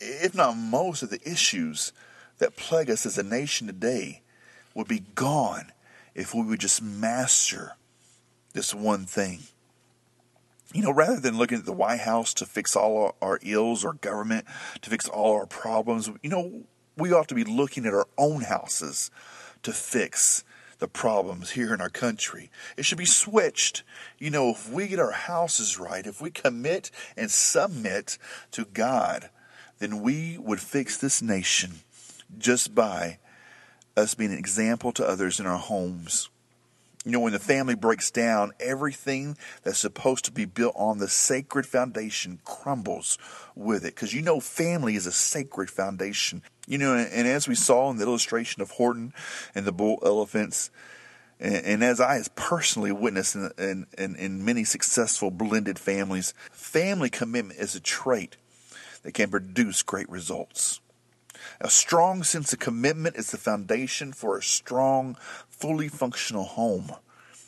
if 0.00 0.34
not 0.34 0.56
most, 0.56 1.02
of 1.02 1.10
the 1.10 1.20
issues 1.28 1.92
that 2.38 2.56
plague 2.56 2.90
us 2.90 3.06
as 3.06 3.18
a 3.18 3.22
nation 3.22 3.66
today 3.66 4.22
would 4.74 4.88
be 4.88 5.04
gone 5.14 5.72
if 6.14 6.34
we 6.34 6.42
would 6.42 6.60
just 6.60 6.82
master 6.82 7.72
this 8.52 8.74
one 8.74 9.06
thing 9.06 9.40
you 10.72 10.82
know, 10.82 10.92
rather 10.92 11.18
than 11.18 11.36
looking 11.36 11.58
at 11.58 11.64
the 11.64 11.72
White 11.72 12.00
House 12.00 12.32
to 12.34 12.46
fix 12.46 12.76
all 12.76 13.16
our 13.20 13.40
ills 13.42 13.84
or 13.84 13.94
government 13.94 14.46
to 14.82 14.90
fix 14.90 15.08
all 15.08 15.34
our 15.34 15.46
problems, 15.46 16.10
you 16.22 16.30
know, 16.30 16.62
we 16.96 17.12
ought 17.12 17.28
to 17.28 17.34
be 17.34 17.44
looking 17.44 17.86
at 17.86 17.94
our 17.94 18.06
own 18.16 18.42
houses 18.42 19.10
to 19.62 19.72
fix 19.72 20.44
the 20.78 20.88
problems 20.88 21.50
here 21.50 21.74
in 21.74 21.80
our 21.80 21.90
country. 21.90 22.50
It 22.76 22.84
should 22.84 22.98
be 22.98 23.04
switched. 23.04 23.82
You 24.18 24.30
know, 24.30 24.50
if 24.50 24.70
we 24.70 24.88
get 24.88 24.98
our 24.98 25.10
houses 25.10 25.78
right, 25.78 26.06
if 26.06 26.20
we 26.20 26.30
commit 26.30 26.90
and 27.16 27.30
submit 27.30 28.16
to 28.52 28.64
God, 28.64 29.30
then 29.78 30.00
we 30.00 30.38
would 30.38 30.60
fix 30.60 30.96
this 30.96 31.20
nation 31.20 31.80
just 32.38 32.74
by 32.74 33.18
us 33.96 34.14
being 34.14 34.32
an 34.32 34.38
example 34.38 34.92
to 34.92 35.06
others 35.06 35.40
in 35.40 35.46
our 35.46 35.58
homes. 35.58 36.30
You 37.04 37.12
know, 37.12 37.20
when 37.20 37.32
the 37.32 37.38
family 37.38 37.74
breaks 37.74 38.10
down, 38.10 38.52
everything 38.60 39.38
that's 39.62 39.78
supposed 39.78 40.26
to 40.26 40.32
be 40.32 40.44
built 40.44 40.74
on 40.76 40.98
the 40.98 41.08
sacred 41.08 41.64
foundation 41.64 42.40
crumbles 42.44 43.16
with 43.54 43.86
it. 43.86 43.94
Because 43.94 44.12
you 44.12 44.20
know, 44.20 44.38
family 44.38 44.96
is 44.96 45.06
a 45.06 45.12
sacred 45.12 45.70
foundation. 45.70 46.42
You 46.66 46.76
know, 46.76 46.94
and, 46.94 47.26
as 47.26 47.48
we 47.48 47.54
saw 47.54 47.90
in 47.90 47.96
the 47.96 48.04
illustration 48.04 48.60
of 48.60 48.72
Horton 48.72 49.14
and 49.54 49.64
the 49.64 49.72
bull 49.72 49.98
elephants, 50.04 50.70
and, 51.40 51.64
and 51.64 51.84
as 51.84 52.02
I 52.02 52.16
have 52.16 52.34
personally 52.34 52.92
witnessed 52.92 53.34
in, 53.34 53.50
in, 53.56 53.86
in, 53.96 54.16
in 54.16 54.44
many 54.44 54.64
successful 54.64 55.30
blended 55.30 55.78
families, 55.78 56.34
family 56.52 57.08
commitment 57.08 57.58
is 57.58 57.74
a 57.74 57.80
trait 57.80 58.36
that 59.04 59.12
can 59.12 59.30
produce 59.30 59.82
great 59.82 60.08
results. 60.10 60.80
A 61.60 61.70
strong 61.70 62.22
sense 62.22 62.52
of 62.52 62.58
commitment 62.58 63.16
is 63.16 63.30
the 63.30 63.36
foundation 63.36 64.12
for 64.12 64.36
a 64.36 64.42
strong, 64.42 65.16
fully 65.48 65.88
functional 65.88 66.44
home. 66.44 66.92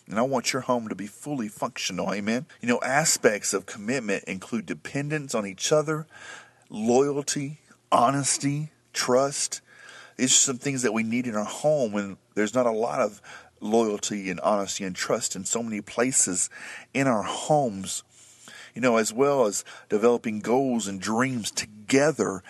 And 0.08 0.18
I 0.18 0.22
want 0.22 0.52
your 0.52 0.62
home 0.62 0.88
to 0.88 0.94
be 0.94 1.06
fully 1.06 1.48
functional. 1.48 2.12
Amen. 2.12 2.46
You 2.60 2.68
know, 2.68 2.80
aspects 2.82 3.54
of 3.54 3.66
commitment 3.66 4.24
include 4.24 4.66
dependence 4.66 5.34
on 5.34 5.46
each 5.46 5.72
other, 5.72 6.06
loyalty, 6.68 7.60
honesty, 7.90 8.70
trust. 8.92 9.60
These 10.16 10.32
are 10.32 10.34
some 10.34 10.58
things 10.58 10.82
that 10.82 10.92
we 10.92 11.02
need 11.02 11.26
in 11.26 11.36
our 11.36 11.44
home 11.44 11.92
when 11.92 12.16
there's 12.34 12.54
not 12.54 12.66
a 12.66 12.72
lot 12.72 13.00
of 13.00 13.22
loyalty 13.60 14.28
and 14.28 14.40
honesty 14.40 14.84
and 14.84 14.94
trust 14.94 15.36
in 15.36 15.44
so 15.44 15.62
many 15.62 15.80
places 15.80 16.50
in 16.92 17.06
our 17.06 17.22
homes. 17.22 18.02
You 18.74 18.80
know, 18.80 18.96
as 18.96 19.12
well 19.12 19.46
as 19.46 19.64
developing 19.88 20.40
goals 20.40 20.88
and 20.88 21.00
dreams 21.00 21.50
together 21.50 22.42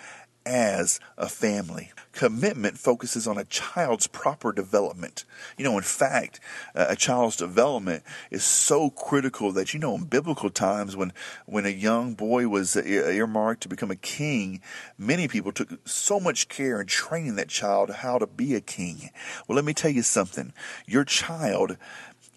as 0.45 0.99
a 1.17 1.27
family. 1.27 1.91
Commitment 2.11 2.77
focuses 2.77 3.27
on 3.27 3.37
a 3.37 3.45
child's 3.45 4.07
proper 4.07 4.51
development. 4.51 5.25
You 5.57 5.63
know, 5.63 5.77
in 5.77 5.83
fact, 5.83 6.39
a 6.75 6.95
child's 6.95 7.35
development 7.35 8.03
is 8.29 8.43
so 8.43 8.89
critical 8.89 9.51
that, 9.53 9.73
you 9.73 9.79
know, 9.79 9.95
in 9.95 10.03
biblical 10.05 10.49
times 10.49 10.95
when, 10.95 11.13
when 11.45 11.65
a 11.65 11.69
young 11.69 12.13
boy 12.13 12.47
was 12.47 12.75
earmarked 12.75 13.61
to 13.63 13.69
become 13.69 13.91
a 13.91 13.95
king, 13.95 14.61
many 14.97 15.27
people 15.27 15.51
took 15.51 15.69
so 15.87 16.19
much 16.19 16.49
care 16.49 16.81
in 16.81 16.87
training 16.87 17.35
that 17.35 17.49
child 17.49 17.89
how 17.89 18.17
to 18.17 18.27
be 18.27 18.55
a 18.55 18.61
king. 18.61 19.09
Well, 19.47 19.55
let 19.55 19.65
me 19.65 19.73
tell 19.73 19.91
you 19.91 20.03
something. 20.03 20.53
Your 20.85 21.03
child 21.03 21.77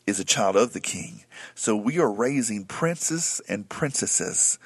is 0.07 0.21
a 0.21 0.25
child 0.25 0.57
of 0.57 0.73
the 0.73 0.81
king. 0.81 1.25
So 1.55 1.77
we 1.77 1.99
are 1.99 2.11
raising 2.11 2.65
princes 2.65 3.43
and 3.49 3.69
princesses 3.69 4.59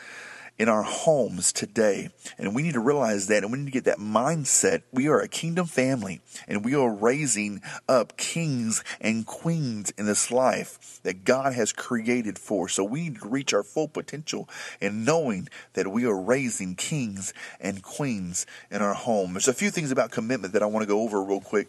in 0.61 0.68
our 0.68 0.83
homes 0.83 1.55
today. 1.55 2.11
And 2.37 2.55
we 2.55 2.62
need 2.62 2.75
to 2.75 2.81
realize 2.81 3.29
that 3.29 3.42
and 3.42 3.51
we 3.51 3.59
need 3.59 3.64
to 3.64 3.70
get 3.70 3.85
that 3.85 3.96
mindset. 3.96 4.83
We 4.92 5.09
are 5.09 5.18
a 5.18 5.27
kingdom 5.27 5.64
family 5.64 6.20
and 6.46 6.62
we 6.62 6.75
are 6.75 6.92
raising 6.92 7.62
up 7.88 8.18
kings 8.18 8.85
and 9.01 9.25
queens 9.25 9.90
in 9.96 10.05
this 10.05 10.31
life 10.31 11.01
that 11.03 11.25
God 11.25 11.55
has 11.55 11.73
created 11.73 12.38
for. 12.38 12.68
So 12.68 12.85
we 12.85 13.05
need 13.05 13.20
to 13.23 13.29
reach 13.29 13.55
our 13.55 13.62
full 13.62 13.88
potential 13.88 14.51
in 14.83 15.03
knowing 15.03 15.49
that 15.73 15.88
we 15.88 16.05
are 16.05 16.20
raising 16.20 16.75
kings 16.75 17.33
and 17.59 17.83
queens 17.83 18.44
in 18.70 18.83
our 18.83 18.92
home. 18.92 19.33
There's 19.33 19.49
a 19.49 19.55
few 19.55 19.70
things 19.70 19.90
about 19.90 20.11
commitment 20.11 20.53
that 20.53 20.62
I 20.62 20.66
want 20.66 20.83
to 20.83 20.87
go 20.87 21.01
over 21.01 21.23
real 21.23 21.40
quick 21.40 21.68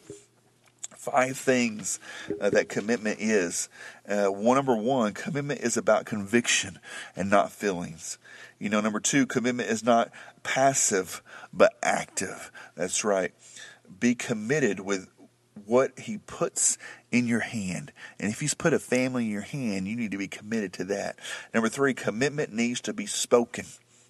five 1.02 1.36
things 1.36 2.00
uh, 2.40 2.52
that 2.52 2.70
commitment 2.70 3.20
is. 3.20 3.70
Uh, 4.08 4.28
one, 4.28 4.56
number 4.56 4.76
one, 4.76 5.14
commitment 5.14 5.60
is 5.62 5.76
about 5.76 6.06
conviction 6.06 6.80
and 7.16 7.30
not 7.30 7.52
feelings. 7.52 8.20
You 8.60 8.70
know, 8.70 8.82
number 8.82 9.00
two, 9.00 9.26
commitment 9.26 9.70
is 9.70 9.84
not 9.84 10.12
passive 10.44 11.24
but 11.52 11.74
active. 11.82 12.52
That's 12.76 13.04
right. 13.04 13.34
Be 14.00 14.14
committed 14.14 14.82
with 14.82 15.10
what 15.66 15.98
he 15.98 16.20
puts 16.20 16.78
in 17.12 17.28
your 17.28 17.40
hand. 17.40 17.92
And 18.20 18.32
if 18.32 18.40
he's 18.40 18.54
put 18.54 18.74
a 18.74 18.80
family 18.80 19.26
in 19.26 19.32
your 19.32 19.42
hand, 19.42 19.88
you 19.88 19.96
need 19.96 20.12
to 20.12 20.18
be 20.18 20.28
committed 20.28 20.72
to 20.74 20.84
that. 20.86 21.18
Number 21.52 21.68
three, 21.70 21.96
commitment 21.96 22.54
needs 22.54 22.80
to 22.82 22.94
be 22.94 23.08
spoken. 23.08 23.66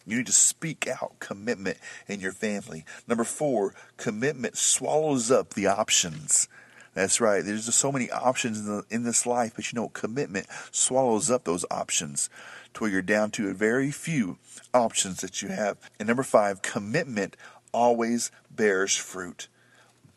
You 0.05 0.17
need 0.17 0.25
to 0.25 0.33
speak 0.33 0.87
out 0.87 1.19
commitment 1.19 1.77
in 2.07 2.19
your 2.19 2.31
family. 2.33 2.83
Number 3.07 3.23
four, 3.23 3.73
commitment 3.95 4.57
swallows 4.57 5.31
up 5.31 5.53
the 5.53 5.67
options. 5.67 6.49
That's 6.93 7.21
right. 7.21 7.43
There's 7.43 7.65
just 7.65 7.79
so 7.79 7.91
many 7.91 8.11
options 8.11 8.59
in, 8.59 8.65
the, 8.65 8.83
in 8.89 9.03
this 9.03 9.25
life, 9.25 9.53
but 9.55 9.71
you 9.71 9.79
know, 9.79 9.89
commitment 9.89 10.47
swallows 10.71 11.31
up 11.31 11.45
those 11.45 11.65
options 11.71 12.29
to 12.73 12.83
where 12.83 12.91
you're 12.91 13.01
down 13.01 13.31
to 13.31 13.49
a 13.49 13.53
very 13.53 13.91
few 13.91 14.37
options 14.73 15.21
that 15.21 15.41
you 15.41 15.49
have. 15.49 15.77
And 15.99 16.07
number 16.07 16.23
five, 16.23 16.61
commitment 16.61 17.37
always 17.71 18.31
bears 18.49 18.95
fruit. 18.97 19.47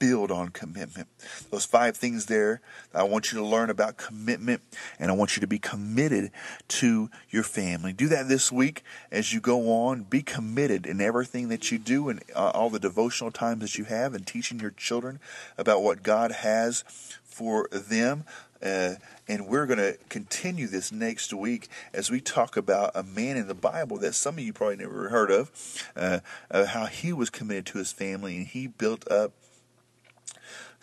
Build 0.06 0.30
on 0.30 0.50
commitment. 0.50 1.08
Those 1.50 1.64
five 1.64 1.96
things 1.96 2.26
there, 2.26 2.60
I 2.94 3.04
want 3.04 3.32
you 3.32 3.38
to 3.38 3.44
learn 3.44 3.70
about 3.70 3.96
commitment 3.96 4.60
and 4.98 5.10
I 5.10 5.14
want 5.14 5.34
you 5.34 5.40
to 5.40 5.46
be 5.46 5.58
committed 5.58 6.30
to 6.68 7.08
your 7.30 7.42
family. 7.42 7.94
Do 7.94 8.08
that 8.08 8.28
this 8.28 8.52
week 8.52 8.84
as 9.10 9.32
you 9.32 9.40
go 9.40 9.72
on. 9.86 10.02
Be 10.02 10.20
committed 10.20 10.84
in 10.84 11.00
everything 11.00 11.48
that 11.48 11.72
you 11.72 11.78
do 11.78 12.10
and 12.10 12.22
uh, 12.36 12.50
all 12.50 12.68
the 12.68 12.78
devotional 12.78 13.30
times 13.30 13.62
that 13.62 13.78
you 13.78 13.84
have 13.84 14.12
and 14.12 14.26
teaching 14.26 14.60
your 14.60 14.72
children 14.72 15.20
about 15.56 15.82
what 15.82 16.02
God 16.02 16.32
has 16.32 16.84
for 17.24 17.66
them. 17.72 18.24
Uh, 18.62 18.96
and 19.26 19.46
we're 19.46 19.64
going 19.64 19.78
to 19.78 19.96
continue 20.10 20.66
this 20.66 20.92
next 20.92 21.32
week 21.32 21.68
as 21.94 22.10
we 22.10 22.20
talk 22.20 22.58
about 22.58 22.90
a 22.94 23.02
man 23.02 23.38
in 23.38 23.48
the 23.48 23.54
Bible 23.54 23.96
that 24.00 24.14
some 24.14 24.34
of 24.34 24.40
you 24.40 24.52
probably 24.52 24.76
never 24.76 25.08
heard 25.08 25.30
of, 25.30 25.50
uh, 25.96 26.20
uh, 26.50 26.66
how 26.66 26.84
he 26.84 27.10
was 27.10 27.30
committed 27.30 27.64
to 27.64 27.78
his 27.78 27.90
family 27.90 28.36
and 28.36 28.46
he 28.48 28.66
built 28.66 29.10
up 29.10 29.32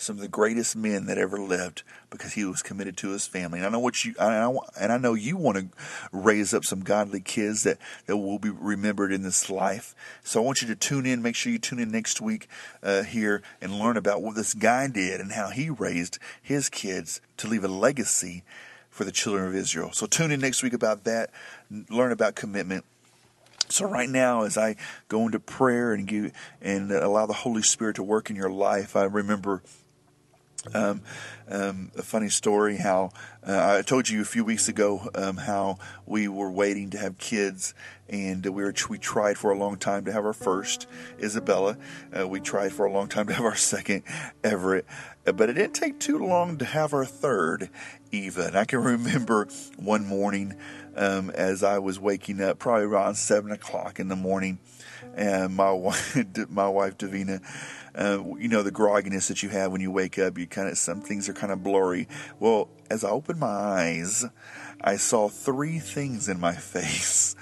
some 0.02 0.16
of 0.16 0.22
the 0.22 0.28
greatest 0.28 0.76
men 0.76 1.06
that 1.06 1.18
ever 1.18 1.40
lived 1.40 1.84
because 2.10 2.34
he 2.34 2.44
was 2.44 2.62
committed 2.62 2.98
to 2.98 3.12
his 3.12 3.28
family. 3.28 3.60
And 3.60 3.68
I 3.68 3.70
know 3.70 3.80
what 3.80 4.04
you 4.04 4.16
I, 4.20 4.52
and 4.80 4.92
I 4.92 4.98
know 4.98 5.14
you 5.14 5.38
want 5.38 5.58
to 5.58 5.68
raise 6.12 6.54
up 6.54 6.66
some 6.66 6.82
godly 6.82 7.22
kids 7.22 7.64
that 7.64 7.78
that 8.08 8.18
will 8.18 8.40
be 8.40 8.50
remembered 8.50 9.12
in 9.12 9.22
this 9.22 9.50
life. 9.50 9.96
So 10.24 10.42
I 10.42 10.46
want 10.46 10.62
you 10.62 10.68
to 10.70 10.76
tune 10.76 11.06
in. 11.06 11.22
Make 11.22 11.36
sure 11.36 11.52
you 11.52 11.60
tune 11.60 11.80
in 11.80 11.92
next 11.92 12.20
week 12.20 12.48
uh, 12.82 13.04
here 13.04 13.44
and 13.62 13.80
learn 13.80 13.96
about 13.96 14.22
what 14.22 14.36
this 14.36 14.54
guy 14.54 14.88
did 14.88 15.22
and 15.22 15.34
how 15.34 15.50
he 15.50 15.70
raised 15.70 16.18
his 16.42 16.68
kids 16.68 17.22
to 17.38 17.48
leave 17.48 17.64
a 17.64 17.70
legacy 17.70 18.44
for 18.90 19.04
the 19.04 19.12
children 19.12 19.48
of 19.48 19.56
Israel. 19.56 19.92
So 19.94 20.06
tune 20.08 20.32
in 20.32 20.42
next 20.42 20.64
week 20.64 20.74
about 20.74 21.04
that. 21.06 21.30
Learn 21.90 22.12
about 22.12 22.36
commitment. 22.36 22.86
So 23.70 23.86
right 23.86 24.10
now, 24.10 24.44
as 24.44 24.58
I 24.58 24.76
go 25.08 25.26
into 25.26 25.40
prayer 25.40 25.94
and 25.94 26.06
give 26.06 26.34
and 26.62 26.92
allow 26.92 27.26
the 27.26 27.34
Holy 27.34 27.62
Spirit 27.62 27.96
to 27.96 28.04
work 28.04 28.30
in 28.30 28.36
your 28.36 28.50
life, 28.50 28.98
I 28.98 29.06
remember 29.06 29.62
um, 30.74 31.02
um, 31.50 31.92
a 31.98 32.04
funny 32.04 32.30
story 32.30 32.78
how 32.78 33.12
uh, 33.46 33.78
I 33.80 33.82
told 33.82 34.08
you 34.10 34.22
a 34.22 34.26
few 34.26 34.46
weeks 34.46 34.68
ago 34.68 35.10
um, 35.16 35.38
how 35.38 35.80
we 36.06 36.28
were 36.28 36.52
waiting 36.52 36.92
to 36.92 36.98
have 37.00 37.18
kids 37.18 37.74
and 38.08 38.46
we 38.46 38.64
were 38.64 38.74
we 38.90 38.98
tried 39.00 39.38
for 39.38 39.52
a 39.52 39.58
long 39.58 39.78
time 39.78 40.06
to 40.06 40.12
have 40.12 40.26
our 40.26 40.34
first 40.34 40.86
Isabella. 41.20 41.78
Uh, 42.18 42.28
we 42.28 42.40
tried 42.40 42.74
for 42.74 42.86
a 42.86 42.92
long 42.92 43.08
time 43.08 43.28
to 43.28 43.34
have 43.34 43.46
our 43.46 43.56
second 43.56 44.04
Everett, 44.44 44.86
but 45.26 45.50
it 45.50 45.54
didn't 45.54 45.74
take 45.74 46.00
too 46.00 46.20
long 46.20 46.58
to 46.58 46.66
have 46.66 46.94
our 46.94 47.06
third 47.06 47.70
Eva. 48.12 48.48
And 48.48 48.58
I 48.58 48.66
can 48.66 48.80
remember 48.84 49.48
one 49.78 50.06
morning 50.06 50.56
um, 50.96 51.30
as 51.32 51.64
I 51.64 51.80
was 51.80 52.00
waking 52.00 52.42
up, 52.42 52.60
probably 52.60 52.86
around 52.86 53.16
seven 53.16 53.52
o'clock 53.52 54.00
in 54.00 54.10
the 54.10 54.16
morning, 54.16 54.60
and 55.16 55.56
my 55.56 55.72
wife, 55.72 56.18
my 56.50 56.68
wife 56.68 56.98
Davina 56.98 57.42
uh, 57.96 58.24
you 58.38 58.48
know, 58.48 58.64
the 58.64 58.72
grogginess 58.72 59.28
that 59.28 59.44
you 59.44 59.50
have 59.50 59.72
when 59.72 59.82
you 59.82 59.92
wake 59.92 60.18
up. 60.20 60.38
You 60.38 60.48
kind 60.48 60.70
of, 60.70 60.78
some 60.78 61.02
things 61.02 61.28
are 61.30 61.34
kind 61.34 61.52
of 61.52 61.64
blurry. 61.64 62.08
Well, 62.40 62.70
as 62.90 63.04
I 63.04 63.10
opened 63.10 63.40
my 63.40 63.48
eyes, 63.48 64.26
I 64.82 64.96
saw 64.98 65.30
three 65.30 65.80
things 65.80 66.30
in 66.30 66.40
my 66.40 66.54
face. 66.56 67.36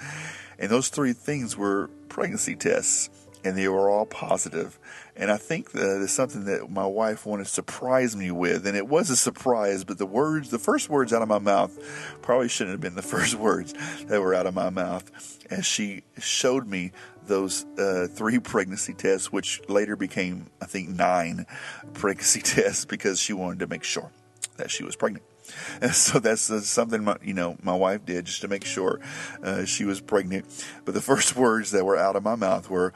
And 0.58 0.70
those 0.70 0.88
three 0.88 1.12
things 1.12 1.56
were 1.56 1.88
pregnancy 2.08 2.56
tests 2.56 3.10
and 3.44 3.56
they 3.56 3.68
were 3.68 3.88
all 3.88 4.06
positive. 4.06 4.78
And 5.16 5.30
I 5.30 5.36
think 5.36 5.72
that 5.72 5.78
there's 5.80 6.12
something 6.12 6.44
that 6.44 6.70
my 6.70 6.86
wife 6.86 7.26
wanted 7.26 7.44
to 7.44 7.50
surprise 7.50 8.16
me 8.16 8.30
with, 8.30 8.66
and 8.66 8.76
it 8.76 8.86
was 8.86 9.10
a 9.10 9.16
surprise. 9.16 9.84
But 9.84 9.98
the 9.98 10.06
words, 10.06 10.50
the 10.50 10.58
first 10.58 10.88
words 10.88 11.12
out 11.12 11.22
of 11.22 11.28
my 11.28 11.38
mouth, 11.38 11.78
probably 12.22 12.48
shouldn't 12.48 12.74
have 12.74 12.80
been 12.80 12.94
the 12.94 13.02
first 13.16 13.34
words 13.34 13.74
that 14.06 14.20
were 14.20 14.34
out 14.34 14.46
of 14.46 14.54
my 14.54 14.70
mouth. 14.70 15.38
As 15.50 15.66
she 15.66 16.02
showed 16.18 16.66
me 16.66 16.92
those 17.30 17.64
uh, 17.78 18.08
three 18.10 18.38
pregnancy 18.52 18.92
tests, 18.92 19.32
which 19.32 19.62
later 19.68 19.96
became, 19.96 20.50
I 20.60 20.66
think, 20.66 20.90
nine 20.90 21.46
pregnancy 21.94 22.42
tests, 22.42 22.84
because 22.84 23.18
she 23.18 23.32
wanted 23.32 23.60
to 23.60 23.66
make 23.66 23.84
sure 23.84 24.10
that 24.58 24.70
she 24.70 24.84
was 24.84 24.96
pregnant. 24.96 25.24
And 25.80 25.92
so 25.92 26.20
that's 26.20 26.48
uh, 26.48 26.60
something 26.60 27.02
my, 27.02 27.16
you 27.24 27.34
know 27.34 27.56
my 27.60 27.74
wife 27.74 28.06
did 28.06 28.26
just 28.26 28.42
to 28.42 28.48
make 28.48 28.64
sure 28.64 29.00
uh, 29.42 29.64
she 29.64 29.84
was 29.84 30.00
pregnant. 30.00 30.44
But 30.84 30.94
the 30.94 31.00
first 31.00 31.34
words 31.34 31.72
that 31.72 31.84
were 31.84 31.96
out 31.96 32.14
of 32.14 32.22
my 32.22 32.36
mouth 32.36 32.70
were, 32.70 32.92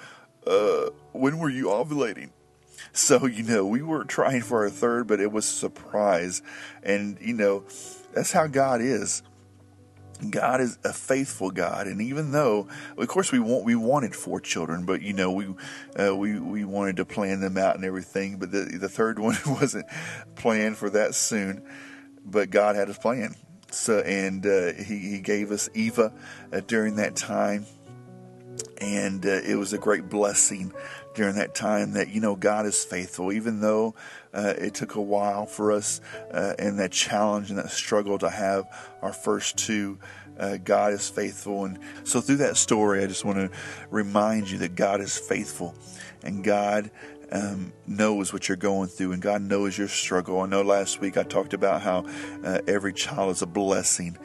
uh, 0.46 0.90
when 1.10 1.38
were 1.38 1.50
you 1.50 1.66
ovulating? 1.66 2.30
So, 2.92 3.26
you 3.26 3.42
know, 3.42 3.66
we 3.66 3.82
were 3.82 4.04
trying 4.04 4.42
for 4.42 4.62
our 4.62 4.70
third, 4.70 5.08
but 5.08 5.18
it 5.18 5.32
was 5.32 5.46
a 5.46 5.48
surprise. 5.52 6.42
And, 6.84 7.18
you 7.20 7.34
know, 7.34 7.64
that's 8.12 8.30
how 8.30 8.46
God 8.46 8.80
is. 8.80 9.22
God 10.30 10.60
is 10.60 10.78
a 10.84 10.92
faithful 10.92 11.50
God, 11.50 11.86
and 11.86 12.00
even 12.00 12.30
though, 12.30 12.68
of 12.96 13.08
course, 13.08 13.32
we 13.32 13.38
want 13.38 13.64
we 13.64 13.74
wanted 13.74 14.14
four 14.14 14.40
children, 14.40 14.86
but 14.86 15.02
you 15.02 15.12
know 15.12 15.32
we 15.32 15.54
uh, 15.98 16.14
we 16.14 16.38
we 16.38 16.64
wanted 16.64 16.96
to 16.96 17.04
plan 17.04 17.40
them 17.40 17.58
out 17.58 17.74
and 17.76 17.84
everything, 17.84 18.38
but 18.38 18.50
the 18.50 18.78
the 18.80 18.88
third 18.88 19.18
one 19.20 19.36
wasn't 19.46 19.86
planned 20.36 20.76
for 20.76 20.90
that 20.90 21.14
soon, 21.14 21.62
but 22.24 22.50
God 22.50 22.76
had 22.76 22.88
a 22.88 22.94
plan. 22.94 23.34
So 23.70 23.98
and 24.00 24.46
uh, 24.46 24.72
he 24.74 24.98
he 24.98 25.20
gave 25.20 25.50
us 25.50 25.68
Eva 25.74 26.12
uh, 26.52 26.60
during 26.60 26.96
that 26.96 27.16
time, 27.16 27.66
and 28.78 29.24
uh, 29.26 29.40
it 29.44 29.56
was 29.56 29.72
a 29.72 29.78
great 29.78 30.08
blessing 30.08 30.72
during 31.14 31.36
that 31.36 31.54
time 31.54 31.92
that 31.92 32.08
you 32.08 32.20
know 32.20 32.36
God 32.36 32.66
is 32.66 32.84
faithful, 32.84 33.32
even 33.32 33.60
though 33.60 33.94
uh, 34.32 34.54
it 34.58 34.74
took 34.74 34.96
a 34.96 35.00
while 35.00 35.46
for 35.46 35.72
us 35.72 36.00
uh, 36.32 36.54
and 36.58 36.78
that 36.78 36.92
challenge 36.92 37.50
and 37.50 37.58
that 37.58 37.70
struggle 37.70 38.18
to 38.18 38.30
have 38.30 38.66
our 39.02 39.12
first 39.12 39.56
two. 39.56 39.98
Uh, 40.38 40.56
God 40.56 40.92
is 40.92 41.08
faithful, 41.08 41.64
and 41.64 41.78
so 42.02 42.20
through 42.20 42.38
that 42.38 42.56
story, 42.56 43.04
I 43.04 43.06
just 43.06 43.24
want 43.24 43.38
to 43.38 43.56
remind 43.88 44.50
you 44.50 44.58
that 44.58 44.74
God 44.74 45.00
is 45.00 45.16
faithful, 45.16 45.76
and 46.24 46.42
God 46.42 46.90
um, 47.34 47.72
knows 47.86 48.32
what 48.32 48.48
you're 48.48 48.56
going 48.56 48.88
through, 48.88 49.12
and 49.12 49.20
God 49.20 49.42
knows 49.42 49.76
your 49.76 49.88
struggle. 49.88 50.40
I 50.40 50.46
know 50.46 50.62
last 50.62 51.00
week 51.00 51.16
I 51.16 51.24
talked 51.24 51.52
about 51.52 51.82
how 51.82 52.06
uh, 52.44 52.60
every 52.68 52.92
child 52.92 53.32
is 53.32 53.42
a 53.42 53.46
blessing, 53.46 54.16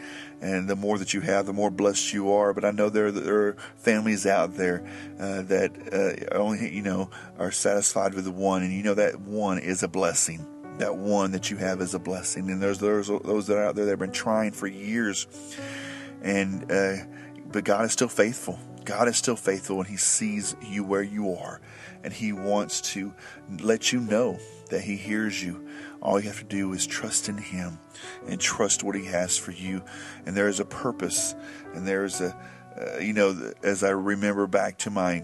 and 0.42 0.70
the 0.70 0.76
more 0.76 1.00
that 1.00 1.14
you 1.14 1.22
have, 1.22 1.48
the 1.48 1.54
more 1.54 1.72
blessed 1.72 2.14
you 2.14 2.32
are. 2.32 2.54
But 2.54 2.66
I 2.66 2.72
know 2.72 2.90
there, 2.90 3.12
there 3.12 3.48
are 3.48 3.58
families 3.78 4.28
out 4.28 4.56
there 4.56 4.88
uh, 5.20 5.42
that 5.44 6.30
uh, 6.32 6.36
only 6.36 6.74
you 6.74 6.84
know 6.84 7.10
are 7.40 7.52
satisfied 7.52 8.14
with 8.14 8.28
one, 8.28 8.62
and 8.62 8.72
you 8.72 8.84
know 8.84 8.94
that 8.94 9.20
one 9.20 9.58
is 9.58 9.82
a 9.82 9.88
blessing. 9.88 10.46
That 10.78 10.96
one 10.96 11.32
that 11.32 11.50
you 11.50 11.58
have 11.58 11.82
is 11.82 11.96
a 11.96 12.00
blessing, 12.00 12.50
and 12.52 12.62
there's 12.62 12.78
those 12.78 13.08
those 13.08 13.48
that 13.48 13.58
are 13.58 13.66
out 13.66 13.76
there 13.76 13.86
that 13.86 13.92
have 13.92 14.00
been 14.00 14.12
trying 14.12 14.52
for 14.52 14.68
years, 14.68 15.26
and 16.22 16.72
uh, 16.72 16.98
but 17.52 17.64
God 17.64 17.86
is 17.86 17.92
still 17.92 18.08
faithful. 18.08 18.60
God 18.90 19.08
is 19.08 19.18
still 19.18 19.36
faithful, 19.36 19.78
and 19.78 19.88
He 19.88 19.98
sees 19.98 20.56
you 20.64 20.84
where 20.84 21.04
you 21.04 21.36
are, 21.36 21.62
and 22.04 22.12
He 22.12 22.34
wants 22.34 22.82
to 22.94 23.14
let 23.60 23.94
you 23.94 24.00
know 24.00 24.40
that 24.72 24.82
He 24.82 24.96
hears 24.96 25.44
you. 25.44 25.70
All 26.02 26.20
you 26.20 26.28
have 26.28 26.40
to 26.40 26.44
do 26.44 26.74
is 26.74 26.88
trust 26.88 27.30
in 27.30 27.38
Him 27.38 27.78
and 28.28 28.42
trust 28.42 28.84
what 28.84 28.96
He 28.96 29.06
has 29.06 29.38
for 29.38 29.52
you. 29.52 29.84
And 30.26 30.36
there 30.36 30.48
is 30.48 30.60
a 30.60 30.66
purpose, 30.66 31.36
and 31.76 31.88
there 31.88 32.04
is 32.04 32.20
a, 32.20 32.36
uh, 32.82 32.98
you 32.98 33.14
know, 33.14 33.54
as 33.62 33.84
I 33.84 33.92
remember 33.92 34.48
back 34.48 34.80
to 34.80 34.90
my 34.90 35.24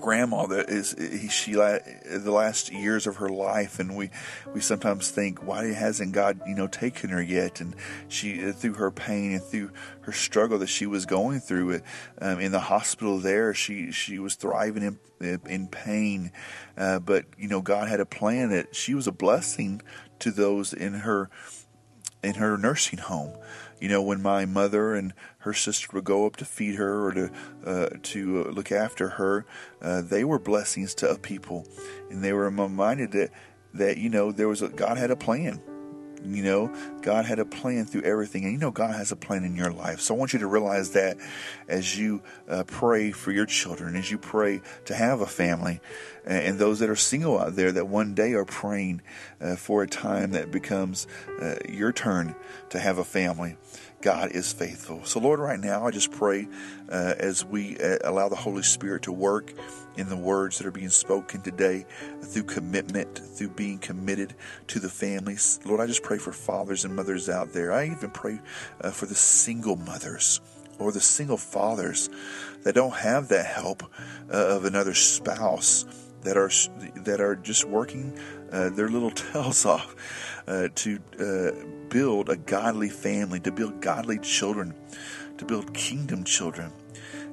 grandma 0.00 0.46
that 0.46 0.68
is 0.68 0.94
she 1.30 1.52
the 1.52 2.30
last 2.30 2.72
years 2.72 3.06
of 3.06 3.16
her 3.16 3.28
life 3.28 3.78
and 3.78 3.96
we 3.96 4.10
we 4.52 4.60
sometimes 4.60 5.10
think 5.10 5.42
why 5.46 5.72
hasn't 5.72 6.12
god 6.12 6.40
you 6.46 6.54
know 6.54 6.66
taken 6.66 7.10
her 7.10 7.22
yet? 7.22 7.60
And 7.60 7.74
she 8.08 8.44
uh, 8.44 8.52
through 8.52 8.74
her 8.74 8.90
pain 8.90 9.32
and 9.32 9.42
through 9.42 9.70
her 10.02 10.12
struggle 10.12 10.58
that 10.58 10.68
she 10.68 10.86
was 10.86 11.06
going 11.06 11.40
through 11.40 11.70
it 11.70 11.82
um, 12.20 12.40
in 12.40 12.52
the 12.52 12.60
hospital 12.60 13.18
there 13.18 13.54
she 13.54 13.92
she 13.92 14.18
was 14.18 14.34
thriving 14.34 14.98
in 15.20 15.40
in 15.46 15.68
pain. 15.68 16.32
Uh, 16.76 16.98
but 16.98 17.24
you 17.36 17.48
know 17.48 17.60
god 17.60 17.88
had 17.88 18.00
a 18.00 18.06
plan 18.06 18.50
that 18.50 18.74
she 18.74 18.94
was 18.94 19.06
a 19.06 19.12
blessing 19.12 19.82
to 20.18 20.30
those 20.30 20.72
in 20.72 20.94
her 20.94 21.30
in 22.22 22.34
her 22.34 22.56
nursing 22.58 22.98
home 22.98 23.36
you 23.80 23.88
know, 23.88 24.02
when 24.02 24.22
my 24.22 24.44
mother 24.44 24.94
and 24.94 25.12
her 25.38 25.52
sister 25.52 25.88
would 25.92 26.04
go 26.04 26.26
up 26.26 26.36
to 26.36 26.44
feed 26.44 26.76
her 26.76 27.06
or 27.06 27.12
to 27.12 27.30
uh, 27.64 27.88
to 28.02 28.44
look 28.44 28.72
after 28.72 29.10
her, 29.10 29.46
uh, 29.80 30.02
they 30.02 30.24
were 30.24 30.38
blessings 30.38 30.94
to 30.96 31.14
people, 31.16 31.66
and 32.10 32.22
they 32.22 32.32
were 32.32 32.50
reminded 32.50 33.12
that 33.12 33.30
that 33.74 33.98
you 33.98 34.08
know 34.08 34.32
there 34.32 34.48
was 34.48 34.62
a, 34.62 34.68
God 34.68 34.98
had 34.98 35.10
a 35.10 35.16
plan. 35.16 35.62
You 36.24 36.42
know, 36.42 36.74
God 37.02 37.24
had 37.24 37.38
a 37.38 37.44
plan 37.44 37.84
through 37.84 38.02
everything, 38.02 38.44
and 38.44 38.52
you 38.52 38.58
know 38.58 38.70
God 38.70 38.94
has 38.94 39.12
a 39.12 39.16
plan 39.16 39.44
in 39.44 39.56
your 39.56 39.70
life. 39.70 40.00
So 40.00 40.14
I 40.14 40.18
want 40.18 40.32
you 40.32 40.38
to 40.40 40.46
realize 40.46 40.90
that 40.90 41.16
as 41.68 41.98
you 41.98 42.22
uh, 42.48 42.64
pray 42.64 43.12
for 43.12 43.32
your 43.32 43.46
children, 43.46 43.96
as 43.96 44.10
you 44.10 44.18
pray 44.18 44.60
to 44.86 44.94
have 44.94 45.20
a 45.20 45.26
family, 45.26 45.80
and, 46.24 46.42
and 46.42 46.58
those 46.58 46.80
that 46.80 46.90
are 46.90 46.96
single 46.96 47.38
out 47.38 47.56
there 47.56 47.72
that 47.72 47.88
one 47.88 48.14
day 48.14 48.32
are 48.34 48.44
praying 48.44 49.02
uh, 49.40 49.56
for 49.56 49.82
a 49.82 49.88
time 49.88 50.32
that 50.32 50.50
becomes 50.50 51.06
uh, 51.40 51.54
your 51.68 51.92
turn 51.92 52.34
to 52.70 52.78
have 52.78 52.98
a 52.98 53.04
family. 53.04 53.56
God 54.00 54.30
is 54.32 54.52
faithful. 54.52 55.04
So, 55.04 55.18
Lord, 55.18 55.40
right 55.40 55.58
now, 55.58 55.86
I 55.86 55.90
just 55.90 56.12
pray 56.12 56.46
uh, 56.88 57.14
as 57.18 57.44
we 57.44 57.76
uh, 57.78 57.98
allow 58.04 58.28
the 58.28 58.36
Holy 58.36 58.62
Spirit 58.62 59.02
to 59.02 59.12
work 59.12 59.52
in 59.98 60.08
the 60.08 60.16
words 60.16 60.58
that 60.58 60.66
are 60.66 60.70
being 60.70 60.88
spoken 60.88 61.42
today 61.42 61.84
through 62.22 62.44
commitment, 62.44 63.18
through 63.18 63.50
being 63.50 63.78
committed 63.78 64.34
to 64.68 64.78
the 64.78 64.88
families. 64.88 65.58
Lord, 65.64 65.80
I 65.80 65.86
just 65.86 66.04
pray 66.04 66.18
for 66.18 66.32
fathers 66.32 66.84
and 66.84 66.94
mothers 66.94 67.28
out 67.28 67.52
there. 67.52 67.72
I 67.72 67.86
even 67.86 68.10
pray 68.10 68.40
uh, 68.80 68.90
for 68.90 69.06
the 69.06 69.16
single 69.16 69.76
mothers 69.76 70.40
or 70.78 70.92
the 70.92 71.00
single 71.00 71.36
fathers 71.36 72.08
that 72.62 72.74
don't 72.74 72.94
have 72.94 73.28
that 73.28 73.44
help 73.44 73.82
uh, 74.32 74.56
of 74.56 74.64
another 74.64 74.94
spouse 74.94 75.84
that 76.22 76.36
are 76.36 76.50
that 77.02 77.20
are 77.20 77.36
just 77.36 77.64
working 77.64 78.16
uh, 78.52 78.70
their 78.70 78.88
little 78.88 79.10
tails 79.32 79.66
off 79.66 79.96
uh, 80.46 80.68
to 80.74 81.00
uh, 81.18 81.50
build 81.88 82.28
a 82.28 82.36
godly 82.36 82.88
family, 82.88 83.40
to 83.40 83.50
build 83.50 83.80
godly 83.80 84.18
children, 84.18 84.74
to 85.38 85.44
build 85.44 85.74
kingdom 85.74 86.24
children. 86.24 86.72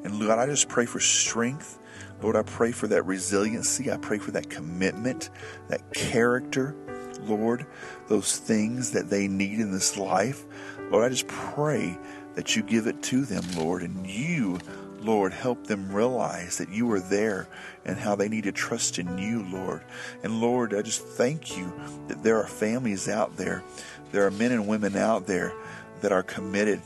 And 0.03 0.19
Lord, 0.19 0.39
I 0.39 0.45
just 0.45 0.69
pray 0.69 0.85
for 0.85 0.99
strength. 0.99 1.79
Lord, 2.21 2.35
I 2.35 2.43
pray 2.43 2.71
for 2.71 2.87
that 2.87 3.05
resiliency. 3.05 3.91
I 3.91 3.97
pray 3.97 4.17
for 4.17 4.31
that 4.31 4.49
commitment, 4.49 5.29
that 5.67 5.93
character. 5.93 6.75
Lord, 7.23 7.65
those 8.07 8.37
things 8.37 8.91
that 8.91 9.09
they 9.09 9.27
need 9.27 9.59
in 9.59 9.71
this 9.71 9.97
life. 9.97 10.43
Lord, 10.91 11.05
I 11.05 11.09
just 11.09 11.27
pray 11.27 11.97
that 12.35 12.55
you 12.55 12.61
give 12.61 12.87
it 12.87 13.01
to 13.03 13.25
them, 13.25 13.43
Lord, 13.55 13.81
and 13.81 14.05
you, 14.05 14.59
Lord, 14.99 15.33
help 15.33 15.67
them 15.67 15.91
realize 15.91 16.57
that 16.57 16.69
you 16.69 16.91
are 16.91 16.99
there 16.99 17.47
and 17.85 17.97
how 17.97 18.15
they 18.15 18.27
need 18.27 18.43
to 18.43 18.51
trust 18.51 18.99
in 18.99 19.17
you, 19.17 19.43
Lord. 19.43 19.81
And 20.23 20.41
Lord, 20.41 20.73
I 20.73 20.81
just 20.81 21.05
thank 21.05 21.57
you 21.57 21.71
that 22.07 22.23
there 22.23 22.37
are 22.37 22.47
families 22.47 23.07
out 23.07 23.37
there, 23.37 23.63
there 24.11 24.25
are 24.25 24.31
men 24.31 24.51
and 24.51 24.67
women 24.67 24.95
out 24.95 25.27
there 25.27 25.53
that 26.01 26.11
are 26.11 26.23
committed, 26.23 26.81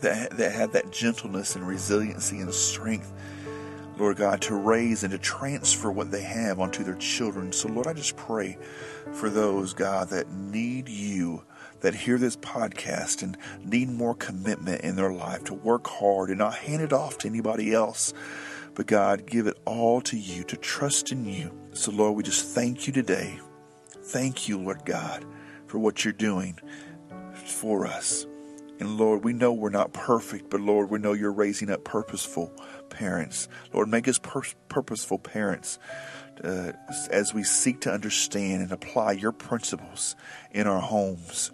that, 0.00 0.30
that 0.36 0.52
have 0.52 0.72
that 0.72 0.90
gentleness 0.90 1.56
and 1.56 1.66
resiliency 1.66 2.38
and 2.38 2.52
strength. 2.54 3.12
Lord 3.96 4.16
God, 4.16 4.40
to 4.42 4.54
raise 4.54 5.04
and 5.04 5.12
to 5.12 5.18
transfer 5.18 5.90
what 5.90 6.10
they 6.10 6.22
have 6.22 6.58
onto 6.58 6.82
their 6.82 6.96
children. 6.96 7.52
So, 7.52 7.68
Lord, 7.68 7.86
I 7.86 7.92
just 7.92 8.16
pray 8.16 8.58
for 9.12 9.30
those, 9.30 9.72
God, 9.72 10.08
that 10.08 10.30
need 10.30 10.88
you 10.88 11.44
that 11.80 11.94
hear 11.94 12.16
this 12.16 12.36
podcast 12.36 13.22
and 13.22 13.36
need 13.62 13.90
more 13.90 14.14
commitment 14.14 14.80
in 14.80 14.96
their 14.96 15.12
life 15.12 15.44
to 15.44 15.52
work 15.52 15.86
hard 15.86 16.30
and 16.30 16.38
not 16.38 16.54
hand 16.54 16.80
it 16.80 16.94
off 16.94 17.18
to 17.18 17.28
anybody 17.28 17.74
else. 17.74 18.14
But 18.74 18.86
God, 18.86 19.26
give 19.26 19.46
it 19.46 19.58
all 19.66 20.00
to 20.02 20.16
you 20.16 20.44
to 20.44 20.56
trust 20.56 21.12
in 21.12 21.26
you. 21.26 21.52
So, 21.74 21.92
Lord, 21.92 22.16
we 22.16 22.22
just 22.22 22.54
thank 22.54 22.86
you 22.86 22.92
today. 22.92 23.38
Thank 23.90 24.48
you, 24.48 24.58
Lord 24.58 24.86
God, 24.86 25.26
for 25.66 25.78
what 25.78 26.04
you're 26.04 26.12
doing 26.12 26.58
for 27.44 27.86
us. 27.86 28.26
And 28.80 28.96
Lord, 28.96 29.22
we 29.22 29.32
know 29.32 29.52
we're 29.52 29.70
not 29.70 29.92
perfect, 29.92 30.50
but 30.50 30.60
Lord, 30.60 30.90
we 30.90 30.98
know 30.98 31.12
you're 31.12 31.32
raising 31.32 31.70
up 31.70 31.84
purposeful 31.84 32.52
parents. 32.94 33.48
Lord, 33.72 33.88
make 33.88 34.08
us 34.08 34.18
pur- 34.18 34.42
purposeful 34.68 35.18
parents 35.18 35.78
uh, 36.42 36.72
as 37.10 37.34
we 37.34 37.42
seek 37.42 37.80
to 37.82 37.92
understand 37.92 38.62
and 38.62 38.72
apply 38.72 39.12
your 39.12 39.32
principles 39.32 40.16
in 40.52 40.66
our 40.66 40.80
homes. 40.80 41.50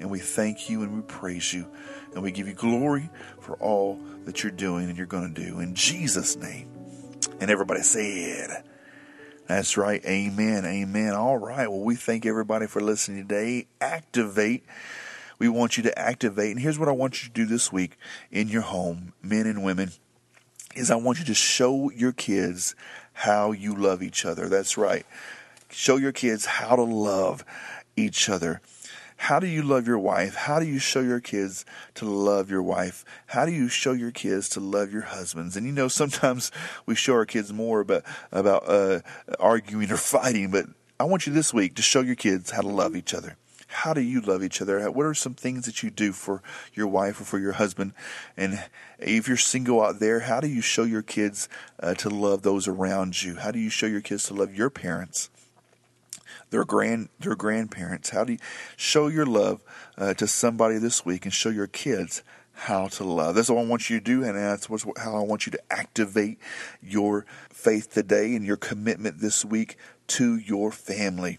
And 0.00 0.10
we 0.10 0.18
thank 0.18 0.70
you 0.70 0.82
and 0.82 0.94
we 0.94 1.02
praise 1.02 1.52
you 1.52 1.66
and 2.14 2.22
we 2.22 2.32
give 2.32 2.48
you 2.48 2.54
glory 2.54 3.10
for 3.40 3.56
all 3.56 4.00
that 4.24 4.42
you're 4.42 4.52
doing 4.52 4.88
and 4.88 4.96
you're 4.96 5.06
going 5.06 5.32
to 5.32 5.44
do. 5.44 5.60
In 5.60 5.74
Jesus' 5.74 6.36
name. 6.36 6.70
And 7.40 7.50
everybody 7.50 7.82
said, 7.82 8.64
That's 9.46 9.76
right. 9.76 10.04
Amen. 10.04 10.64
Amen. 10.64 11.14
All 11.14 11.36
right. 11.36 11.68
Well, 11.68 11.80
we 11.80 11.94
thank 11.94 12.26
everybody 12.26 12.66
for 12.66 12.80
listening 12.80 13.22
today. 13.22 13.66
Activate. 13.80 14.64
We 15.38 15.48
want 15.48 15.76
you 15.76 15.84
to 15.84 15.98
activate. 15.98 16.50
And 16.50 16.60
here's 16.60 16.78
what 16.78 16.88
I 16.88 16.92
want 16.92 17.22
you 17.22 17.28
to 17.28 17.34
do 17.34 17.46
this 17.46 17.72
week 17.72 17.96
in 18.30 18.48
your 18.48 18.62
home, 18.62 19.12
men 19.22 19.46
and 19.46 19.62
women, 19.62 19.92
is 20.74 20.90
I 20.90 20.96
want 20.96 21.18
you 21.18 21.24
to 21.26 21.34
show 21.34 21.90
your 21.90 22.12
kids 22.12 22.74
how 23.12 23.52
you 23.52 23.74
love 23.74 24.02
each 24.02 24.24
other. 24.24 24.48
That's 24.48 24.78
right. 24.78 25.04
Show 25.70 25.96
your 25.96 26.12
kids 26.12 26.46
how 26.46 26.76
to 26.76 26.82
love 26.82 27.44
each 27.96 28.28
other. 28.28 28.60
How 29.16 29.40
do 29.40 29.48
you 29.48 29.62
love 29.62 29.88
your 29.88 29.98
wife? 29.98 30.36
How 30.36 30.60
do 30.60 30.66
you 30.66 30.78
show 30.78 31.00
your 31.00 31.18
kids 31.18 31.66
to 31.94 32.04
love 32.04 32.50
your 32.50 32.62
wife? 32.62 33.04
How 33.26 33.44
do 33.44 33.52
you 33.52 33.68
show 33.68 33.92
your 33.92 34.12
kids 34.12 34.48
to 34.50 34.60
love 34.60 34.92
your 34.92 35.02
husbands? 35.02 35.56
And 35.56 35.66
you 35.66 35.72
know, 35.72 35.88
sometimes 35.88 36.52
we 36.86 36.94
show 36.94 37.14
our 37.14 37.26
kids 37.26 37.52
more 37.52 37.80
about 37.80 38.04
about 38.30 38.68
uh, 38.68 39.00
arguing 39.40 39.90
or 39.90 39.96
fighting, 39.96 40.52
but 40.52 40.66
I 41.00 41.04
want 41.04 41.26
you 41.26 41.32
this 41.32 41.52
week 41.52 41.74
to 41.74 41.82
show 41.82 42.00
your 42.00 42.14
kids 42.14 42.52
how 42.52 42.62
to 42.62 42.68
love 42.68 42.94
each 42.94 43.12
other. 43.12 43.36
How 43.68 43.92
do 43.92 44.00
you 44.00 44.20
love 44.20 44.42
each 44.42 44.62
other? 44.62 44.90
What 44.90 45.04
are 45.04 45.14
some 45.14 45.34
things 45.34 45.66
that 45.66 45.82
you 45.82 45.90
do 45.90 46.12
for 46.12 46.42
your 46.72 46.86
wife 46.86 47.20
or 47.20 47.24
for 47.24 47.38
your 47.38 47.52
husband? 47.52 47.92
And 48.36 48.64
if 48.98 49.28
you're 49.28 49.36
single 49.36 49.82
out 49.82 50.00
there, 50.00 50.20
how 50.20 50.40
do 50.40 50.48
you 50.48 50.62
show 50.62 50.84
your 50.84 51.02
kids 51.02 51.48
uh, 51.80 51.94
to 51.94 52.08
love 52.08 52.42
those 52.42 52.66
around 52.66 53.22
you? 53.22 53.36
How 53.36 53.50
do 53.50 53.58
you 53.58 53.70
show 53.70 53.86
your 53.86 54.00
kids 54.00 54.24
to 54.24 54.34
love 54.34 54.54
your 54.54 54.70
parents? 54.70 55.28
Their 56.50 56.64
grand, 56.64 57.10
their 57.20 57.36
grandparents. 57.36 58.08
How 58.10 58.24
do 58.24 58.32
you 58.32 58.38
show 58.76 59.08
your 59.08 59.26
love 59.26 59.62
uh, 59.98 60.14
to 60.14 60.26
somebody 60.26 60.78
this 60.78 61.04
week 61.04 61.26
and 61.26 61.32
show 61.32 61.50
your 61.50 61.66
kids 61.66 62.22
how 62.58 62.88
to 62.88 63.04
love. 63.04 63.36
That's 63.36 63.48
what 63.48 63.60
I 63.60 63.64
want 63.64 63.88
you 63.88 64.00
to 64.00 64.04
do, 64.04 64.24
and 64.24 64.36
that's 64.36 64.66
how 64.96 65.16
I 65.16 65.20
want 65.20 65.46
you 65.46 65.52
to 65.52 65.60
activate 65.70 66.38
your 66.82 67.24
faith 67.50 67.92
today 67.92 68.34
and 68.34 68.44
your 68.44 68.56
commitment 68.56 69.20
this 69.20 69.44
week 69.44 69.76
to 70.08 70.36
your 70.36 70.72
family. 70.72 71.38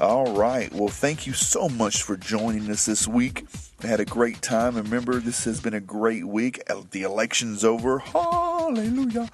All 0.00 0.32
right. 0.32 0.72
Well, 0.72 0.90
thank 0.90 1.26
you 1.26 1.32
so 1.32 1.68
much 1.68 2.04
for 2.04 2.16
joining 2.16 2.70
us 2.70 2.86
this 2.86 3.08
week. 3.08 3.46
I 3.82 3.88
had 3.88 3.98
a 3.98 4.04
great 4.04 4.40
time. 4.40 4.76
Remember, 4.76 5.18
this 5.18 5.42
has 5.42 5.60
been 5.60 5.74
a 5.74 5.80
great 5.80 6.24
week. 6.24 6.62
The 6.92 7.02
election's 7.02 7.64
over. 7.64 7.98
Hallelujah. 7.98 9.28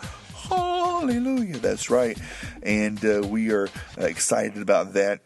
Hallelujah. 0.49 1.59
That's 1.59 1.91
right. 1.91 2.19
And 2.63 3.05
uh, 3.05 3.27
we 3.29 3.53
are 3.53 3.69
excited 3.99 4.63
about 4.63 4.95
that 4.95 5.21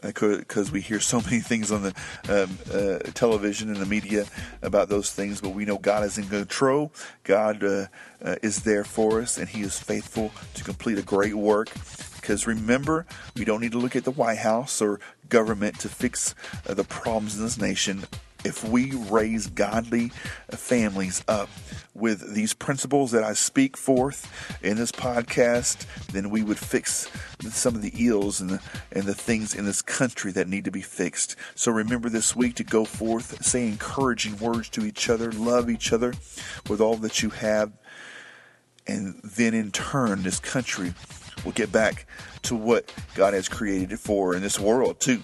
because 0.00 0.68
uh, 0.68 0.72
we 0.72 0.80
hear 0.80 1.00
so 1.00 1.20
many 1.24 1.40
things 1.40 1.72
on 1.72 1.82
the 1.82 1.94
um, 2.28 2.56
uh, 2.72 2.98
television 3.14 3.70
and 3.70 3.78
the 3.78 3.86
media 3.86 4.26
about 4.62 4.88
those 4.88 5.10
things, 5.12 5.40
but 5.40 5.50
we 5.50 5.64
know 5.64 5.76
God 5.76 6.04
is 6.04 6.18
in 6.18 6.28
control. 6.28 6.92
God 7.24 7.64
uh, 7.64 7.86
uh, 8.24 8.36
is 8.42 8.62
there 8.62 8.84
for 8.84 9.20
us, 9.20 9.38
and 9.38 9.48
He 9.48 9.62
is 9.62 9.76
faithful 9.76 10.30
to 10.54 10.62
complete 10.62 10.98
a 10.98 11.02
great 11.02 11.34
work. 11.34 11.70
Because 12.24 12.46
remember, 12.46 13.04
we 13.36 13.44
don't 13.44 13.60
need 13.60 13.72
to 13.72 13.78
look 13.78 13.94
at 13.94 14.04
the 14.04 14.10
White 14.10 14.38
House 14.38 14.80
or 14.80 14.98
government 15.28 15.78
to 15.80 15.90
fix 15.90 16.34
uh, 16.66 16.72
the 16.72 16.82
problems 16.82 17.36
in 17.36 17.44
this 17.44 17.58
nation. 17.58 18.04
If 18.46 18.64
we 18.66 18.92
raise 18.92 19.48
godly 19.48 20.10
uh, 20.50 20.56
families 20.56 21.22
up 21.28 21.50
with 21.92 22.34
these 22.34 22.54
principles 22.54 23.10
that 23.10 23.24
I 23.24 23.34
speak 23.34 23.76
forth 23.76 24.26
in 24.62 24.78
this 24.78 24.90
podcast, 24.90 25.84
then 26.12 26.30
we 26.30 26.42
would 26.42 26.58
fix 26.58 27.10
some 27.50 27.74
of 27.74 27.82
the 27.82 27.92
ills 27.94 28.40
and 28.40 28.48
the, 28.48 28.60
and 28.90 29.04
the 29.04 29.12
things 29.12 29.54
in 29.54 29.66
this 29.66 29.82
country 29.82 30.32
that 30.32 30.48
need 30.48 30.64
to 30.64 30.70
be 30.70 30.80
fixed. 30.80 31.36
So 31.54 31.72
remember 31.72 32.08
this 32.08 32.34
week 32.34 32.54
to 32.54 32.64
go 32.64 32.86
forth, 32.86 33.44
say 33.44 33.68
encouraging 33.68 34.38
words 34.38 34.70
to 34.70 34.86
each 34.86 35.10
other, 35.10 35.30
love 35.30 35.68
each 35.68 35.92
other 35.92 36.14
with 36.70 36.80
all 36.80 36.96
that 36.96 37.22
you 37.22 37.28
have, 37.28 37.70
and 38.86 39.20
then 39.22 39.52
in 39.52 39.70
turn, 39.72 40.22
this 40.22 40.40
country 40.40 40.94
will 41.44 41.52
get 41.52 41.72
back 41.72 42.06
to 42.42 42.54
what 42.54 42.92
God 43.14 43.34
has 43.34 43.48
created 43.48 43.92
it 43.92 43.98
for 43.98 44.34
in 44.34 44.42
this 44.42 44.58
world, 44.60 45.00
too. 45.00 45.22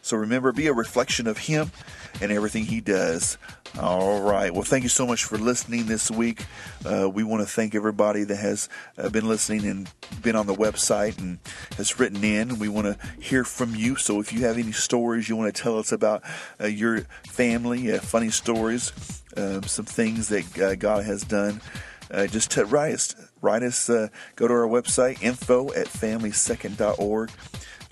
So 0.00 0.16
remember, 0.16 0.52
be 0.52 0.68
a 0.68 0.72
reflection 0.72 1.26
of 1.26 1.38
Him 1.38 1.72
and 2.20 2.30
everything 2.30 2.64
He 2.64 2.80
does. 2.80 3.38
All 3.80 4.20
right. 4.20 4.52
Well, 4.52 4.62
thank 4.62 4.82
you 4.82 4.90
so 4.90 5.06
much 5.06 5.24
for 5.24 5.38
listening 5.38 5.86
this 5.86 6.10
week. 6.10 6.44
Uh, 6.84 7.08
we 7.08 7.24
want 7.24 7.40
to 7.42 7.46
thank 7.46 7.74
everybody 7.74 8.22
that 8.22 8.36
has 8.36 8.68
uh, 8.98 9.08
been 9.08 9.26
listening 9.26 9.66
and 9.66 9.90
been 10.20 10.36
on 10.36 10.46
the 10.46 10.54
website 10.54 11.18
and 11.18 11.38
has 11.78 11.98
written 11.98 12.22
in. 12.22 12.58
We 12.58 12.68
want 12.68 12.86
to 12.86 12.98
hear 13.18 13.44
from 13.44 13.74
you. 13.74 13.96
So 13.96 14.20
if 14.20 14.30
you 14.30 14.44
have 14.44 14.58
any 14.58 14.72
stories 14.72 15.28
you 15.28 15.36
want 15.36 15.54
to 15.54 15.62
tell 15.62 15.78
us 15.78 15.90
about 15.90 16.22
uh, 16.60 16.66
your 16.66 17.00
family, 17.26 17.90
uh, 17.90 18.00
funny 18.00 18.30
stories, 18.30 18.92
um, 19.38 19.62
some 19.62 19.86
things 19.86 20.28
that 20.28 20.58
uh, 20.60 20.74
God 20.74 21.04
has 21.04 21.22
done, 21.22 21.62
uh, 22.10 22.26
just 22.26 22.50
to 22.52 22.66
write 22.66 22.94
us. 22.94 23.16
Write 23.42 23.62
us. 23.62 23.90
Uh, 23.90 24.08
go 24.36 24.48
to 24.48 24.54
our 24.54 24.66
website, 24.66 25.22
info 25.22 25.72
at 25.72 25.88
familysecond.org. 25.88 27.30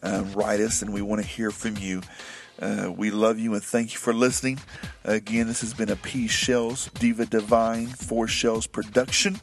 Um, 0.02 0.32
write 0.32 0.60
us, 0.60 0.80
and 0.80 0.94
we 0.94 1.02
want 1.02 1.20
to 1.20 1.26
hear 1.26 1.50
from 1.50 1.76
you. 1.76 2.00
Uh, 2.60 2.92
we 2.94 3.10
love 3.10 3.38
you 3.38 3.54
and 3.54 3.62
thank 3.62 3.92
you 3.92 3.98
for 3.98 4.12
listening. 4.12 4.58
Again, 5.04 5.46
this 5.46 5.60
has 5.62 5.72
been 5.72 5.90
a 5.90 5.96
P 5.96 6.28
Shells 6.28 6.90
Diva 6.94 7.26
Divine 7.26 7.86
Four 7.86 8.28
Shells 8.28 8.66
production, 8.66 9.40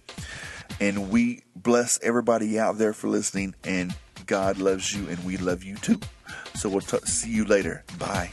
and 0.79 1.09
we 1.09 1.43
bless 1.55 1.99
everybody 2.03 2.59
out 2.59 2.77
there 2.77 2.93
for 2.93 3.07
listening. 3.07 3.55
And 3.63 3.95
God 4.25 4.59
loves 4.59 4.93
you, 4.93 5.07
and 5.09 5.23
we 5.25 5.37
love 5.37 5.63
you 5.63 5.75
too. 5.77 5.99
So 6.55 6.69
we'll 6.69 6.81
t- 6.81 6.97
see 7.05 7.31
you 7.31 7.45
later. 7.45 7.83
Bye. 7.97 8.31